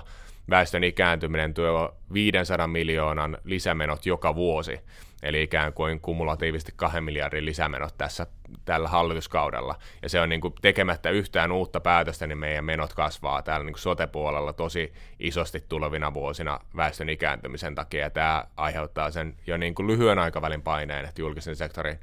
väestön 0.49 0.83
ikääntyminen 0.83 1.53
tuo 1.53 1.95
500 2.13 2.67
miljoonan 2.67 3.37
lisämenot 3.43 4.05
joka 4.05 4.35
vuosi 4.35 4.79
eli 5.23 5.43
ikään 5.43 5.73
kuin 5.73 5.99
kumulatiivisesti 5.99 6.73
kahden 6.75 7.03
miljardin 7.03 7.45
lisämenot 7.45 7.97
tässä 7.97 8.27
tällä 8.65 8.87
hallituskaudella. 8.87 9.75
Ja 10.01 10.09
se 10.09 10.21
on 10.21 10.29
niin 10.29 10.41
kuin 10.41 10.53
tekemättä 10.61 11.09
yhtään 11.09 11.51
uutta 11.51 11.79
päätöstä, 11.79 12.27
niin 12.27 12.37
meidän 12.37 12.65
menot 12.65 12.93
kasvaa 12.93 13.41
täällä 13.41 13.65
niin 13.65 13.73
kuin 13.73 13.81
sote-puolella 13.81 14.53
tosi 14.53 14.93
isosti 15.19 15.65
tulevina 15.69 16.13
vuosina 16.13 16.59
väestön 16.75 17.09
ikääntymisen 17.09 17.75
takia. 17.75 18.01
Ja 18.01 18.09
tämä 18.09 18.45
aiheuttaa 18.57 19.11
sen 19.11 19.35
jo 19.47 19.57
niin 19.57 19.75
kuin 19.75 19.87
lyhyen 19.87 20.19
aikavälin 20.19 20.61
paineen, 20.61 21.05
että 21.05 21.21
julkisen 21.21 21.55
sektorin 21.55 21.99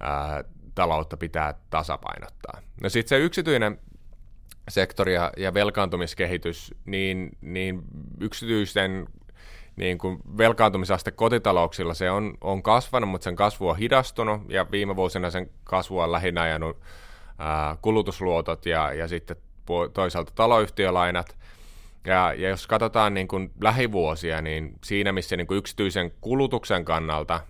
ää, 0.00 0.44
taloutta 0.74 1.16
pitää 1.16 1.54
tasapainottaa. 1.70 2.60
No 2.82 2.88
sitten 2.88 3.08
se 3.08 3.24
yksityinen 3.24 3.78
sektori 4.74 5.14
ja, 5.14 5.32
ja 5.36 5.54
velkaantumiskehitys, 5.54 6.74
niin, 6.84 7.30
niin 7.40 7.82
yksityisten 8.20 9.06
niin 9.76 9.98
kuin 9.98 10.18
velkaantumisaste 10.38 11.10
kotitalouksilla 11.10 11.94
se 11.94 12.10
on, 12.10 12.34
on 12.40 12.62
kasvanut, 12.62 13.10
mutta 13.10 13.24
sen 13.24 13.36
kasvu 13.36 13.68
on 13.68 13.76
hidastunut 13.76 14.40
ja 14.48 14.66
viime 14.70 14.96
vuosina 14.96 15.30
sen 15.30 15.50
kasvu 15.64 15.98
on 15.98 16.12
lähinnä 16.12 16.42
ajanut 16.42 16.80
ää, 17.38 17.76
kulutusluotot 17.82 18.66
ja, 18.66 18.92
ja 18.92 19.08
sitten 19.08 19.36
toisaalta 19.92 20.32
taloyhtiölainat. 20.34 21.36
Ja, 22.06 22.34
ja 22.36 22.48
jos 22.48 22.66
katsotaan 22.66 23.14
niin 23.14 23.28
kuin 23.28 23.50
lähivuosia, 23.60 24.42
niin 24.42 24.74
siinä 24.84 25.12
missä 25.12 25.36
niin 25.36 25.46
kuin 25.46 25.58
yksityisen 25.58 26.12
kulutuksen 26.20 26.84
kannalta 26.84 27.40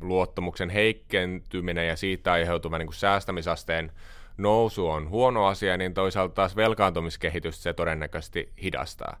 luottamuksen 0.00 0.70
heikkentyminen 0.70 1.88
ja 1.88 1.96
siitä 1.96 2.32
aiheutuva 2.32 2.78
niin 2.78 2.86
kuin 2.86 2.96
säästämisasteen 2.96 3.92
nousu 4.38 4.88
on 4.88 5.08
huono 5.08 5.46
asia, 5.46 5.76
niin 5.76 5.94
toisaalta 5.94 6.34
taas 6.34 6.56
velkaantumiskehitys 6.56 7.62
se 7.62 7.72
todennäköisesti 7.72 8.52
hidastaa. 8.62 9.20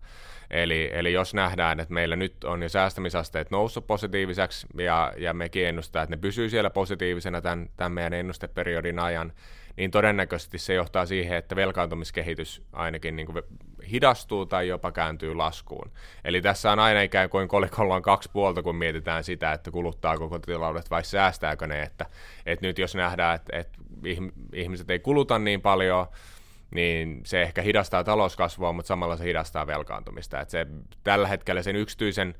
Eli, 0.50 0.90
eli 0.92 1.12
jos 1.12 1.34
nähdään, 1.34 1.80
että 1.80 1.94
meillä 1.94 2.16
nyt 2.16 2.44
on 2.44 2.62
jo 2.62 2.68
säästämisasteet 2.68 3.50
noussut 3.50 3.86
positiiviseksi 3.86 4.66
ja, 4.78 5.12
ja 5.16 5.34
mekin 5.34 5.66
ennustaa, 5.66 6.02
että 6.02 6.16
ne 6.16 6.20
pysyy 6.20 6.50
siellä 6.50 6.70
positiivisena 6.70 7.40
tämän, 7.40 7.68
tämän 7.76 7.92
meidän 7.92 8.12
ennusteperiodin 8.12 8.98
ajan, 8.98 9.32
niin 9.76 9.90
todennäköisesti 9.90 10.58
se 10.58 10.74
johtaa 10.74 11.06
siihen, 11.06 11.38
että 11.38 11.56
velkaantumiskehitys 11.56 12.62
ainakin 12.72 13.16
niin 13.16 13.26
kuin 13.26 13.42
hidastuu 13.90 14.46
tai 14.46 14.68
jopa 14.68 14.92
kääntyy 14.92 15.34
laskuun. 15.34 15.90
Eli 16.24 16.42
tässä 16.42 16.72
on 16.72 16.78
aina 16.78 17.00
ikään 17.00 17.30
kuin 17.30 17.48
kolikolla 17.48 17.94
on 17.94 18.02
kaksi 18.02 18.30
puolta, 18.32 18.62
kun 18.62 18.76
mietitään 18.76 19.24
sitä, 19.24 19.52
että 19.52 19.70
kuluttaako 19.70 20.28
kotilaudut 20.28 20.90
vai 20.90 21.04
säästääkö 21.04 21.66
ne. 21.66 21.82
Että, 21.82 22.06
että 22.46 22.66
nyt 22.66 22.78
jos 22.78 22.94
nähdään, 22.94 23.34
että, 23.34 23.56
että 23.56 23.78
ihmiset 24.52 24.90
ei 24.90 24.98
kuluta 24.98 25.38
niin 25.38 25.60
paljon, 25.60 26.06
niin 26.70 27.20
se 27.24 27.42
ehkä 27.42 27.62
hidastaa 27.62 28.04
talouskasvua, 28.04 28.72
mutta 28.72 28.88
samalla 28.88 29.16
se 29.16 29.24
hidastaa 29.24 29.66
velkaantumista. 29.66 30.40
Että 30.40 30.52
se, 30.52 30.66
tällä 31.04 31.28
hetkellä 31.28 31.62
sen 31.62 31.76
yksityisen 31.76 32.34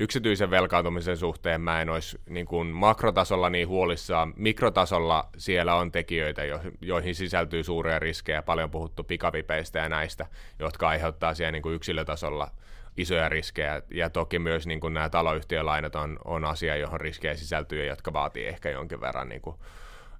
yksityisen 0.00 0.50
velkaantumisen 0.50 1.16
suhteen 1.16 1.60
mä 1.60 1.82
en 1.82 1.90
olisi 1.90 2.20
niin 2.28 2.46
kuin 2.46 2.66
makrotasolla 2.66 3.50
niin 3.50 3.68
huolissaan. 3.68 4.34
Mikrotasolla 4.36 5.28
siellä 5.36 5.74
on 5.74 5.92
tekijöitä, 5.92 6.42
joihin 6.80 7.14
sisältyy 7.14 7.64
suuria 7.64 7.98
riskejä, 7.98 8.42
paljon 8.42 8.70
puhuttu 8.70 9.04
pikavipeistä 9.04 9.78
ja 9.78 9.88
näistä, 9.88 10.26
jotka 10.58 10.88
aiheuttaa 10.88 11.34
siellä 11.34 11.52
niin 11.52 11.62
kuin 11.62 11.74
yksilötasolla 11.74 12.50
isoja 12.96 13.28
riskejä, 13.28 13.82
ja 13.90 14.10
toki 14.10 14.38
myös 14.38 14.66
niin 14.66 14.80
kuin 14.80 14.94
nämä 14.94 15.08
taloyhtiölainat 15.08 15.94
on, 15.94 16.18
on 16.24 16.44
asia, 16.44 16.76
johon 16.76 17.00
riskejä 17.00 17.36
sisältyy, 17.36 17.78
ja 17.78 17.92
jotka 17.92 18.12
vaatii 18.12 18.46
ehkä 18.46 18.70
jonkin 18.70 19.00
verran, 19.00 19.28
niin 19.28 19.40
kuin, 19.40 19.56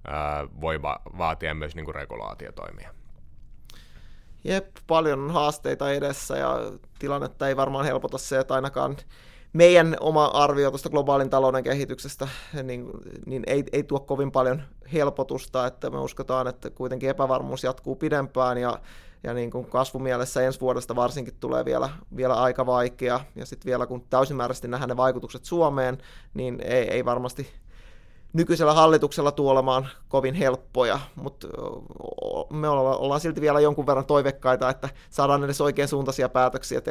ää, 0.07 0.47
voi 0.61 0.81
va- 0.81 1.01
vaatia 1.17 1.53
myös 1.53 1.75
niin 1.75 1.85
kuin 1.85 1.95
regulaatiotoimia. 1.95 2.93
Jep, 4.43 4.67
paljon 4.87 5.31
haasteita 5.31 5.91
edessä, 5.91 6.37
ja 6.37 6.57
tilannetta 6.99 7.47
ei 7.47 7.57
varmaan 7.57 7.85
helpota 7.85 8.17
se, 8.17 8.39
että 8.39 8.53
ainakaan 8.53 8.97
meidän 9.53 9.95
oma 9.99 10.25
arvio 10.25 10.71
tuosta 10.71 10.89
globaalin 10.89 11.29
talouden 11.29 11.63
kehityksestä 11.63 12.27
niin, 12.63 12.87
niin 13.25 13.43
ei, 13.47 13.63
ei 13.71 13.83
tuo 13.83 13.99
kovin 13.99 14.31
paljon 14.31 14.61
helpotusta, 14.93 15.67
että 15.67 15.89
me 15.89 15.99
uskotaan, 15.99 16.47
että 16.47 16.69
kuitenkin 16.69 17.09
epävarmuus 17.09 17.63
jatkuu 17.63 17.95
pidempään 17.95 18.57
ja, 18.57 18.79
ja 19.23 19.33
niin 19.33 19.51
kuin 19.51 19.65
kasvumielessä 19.65 20.41
ensi 20.41 20.59
vuodesta 20.59 20.95
varsinkin 20.95 21.33
tulee 21.39 21.65
vielä, 21.65 21.89
vielä 22.15 22.33
aika 22.33 22.65
vaikea. 22.65 23.19
Ja 23.35 23.45
sitten 23.45 23.69
vielä 23.69 23.85
kun 23.85 24.05
täysimääräisesti 24.09 24.67
nähdään 24.67 24.89
ne 24.89 24.97
vaikutukset 24.97 25.45
Suomeen, 25.45 25.97
niin 26.33 26.61
ei, 26.63 26.91
ei 26.91 27.05
varmasti 27.05 27.47
nykyisellä 28.33 28.73
hallituksella 28.73 29.31
tuolemaan 29.31 29.87
kovin 30.09 30.33
helppoja, 30.33 30.99
mutta 31.15 31.47
me 32.49 32.69
ollaan 32.69 33.21
silti 33.21 33.41
vielä 33.41 33.59
jonkun 33.59 33.87
verran 33.87 34.05
toivekkaita, 34.05 34.69
että 34.69 34.89
saadaan 35.09 35.43
edes 35.43 35.61
oikein 35.61 35.87
suuntaisia 35.87 36.29
päätöksiä 36.29 36.81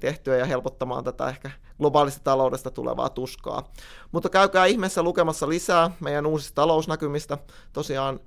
tehtyä, 0.00 0.36
ja 0.36 0.44
helpottamaan 0.44 1.04
tätä 1.04 1.28
ehkä 1.28 1.50
globaalista 1.78 2.20
taloudesta 2.24 2.70
tulevaa 2.70 3.08
tuskaa. 3.08 3.68
Mutta 4.12 4.28
käykää 4.28 4.66
ihmeessä 4.66 5.02
lukemassa 5.02 5.48
lisää 5.48 5.90
meidän 6.00 6.26
uusista 6.26 6.54
talousnäkymistä. 6.54 7.38
Tosiaan 7.72 8.20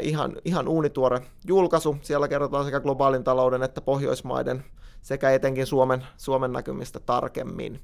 ihan, 0.00 0.36
ihan 0.44 0.68
uunituore 0.68 1.20
julkaisu. 1.46 1.96
Siellä 2.02 2.28
kerrotaan 2.28 2.64
sekä 2.64 2.80
globaalin 2.80 3.24
talouden 3.24 3.62
että 3.62 3.80
Pohjoismaiden 3.80 4.64
sekä 5.02 5.30
etenkin 5.30 5.66
Suomen, 5.66 6.06
Suomen 6.16 6.52
näkymistä 6.52 7.00
tarkemmin. 7.00 7.80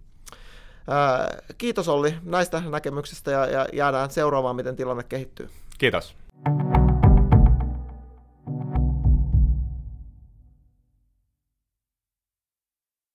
Kiitos 1.59 1.89
Olli 1.89 2.15
näistä 2.25 2.63
näkemyksistä 2.71 3.31
ja, 3.31 3.67
jäädään 3.73 4.11
seuraavaan, 4.11 4.57
miten 4.57 4.77
tilanne 4.77 5.03
kehittyy. 5.03 5.51
Kiitos. 5.79 6.15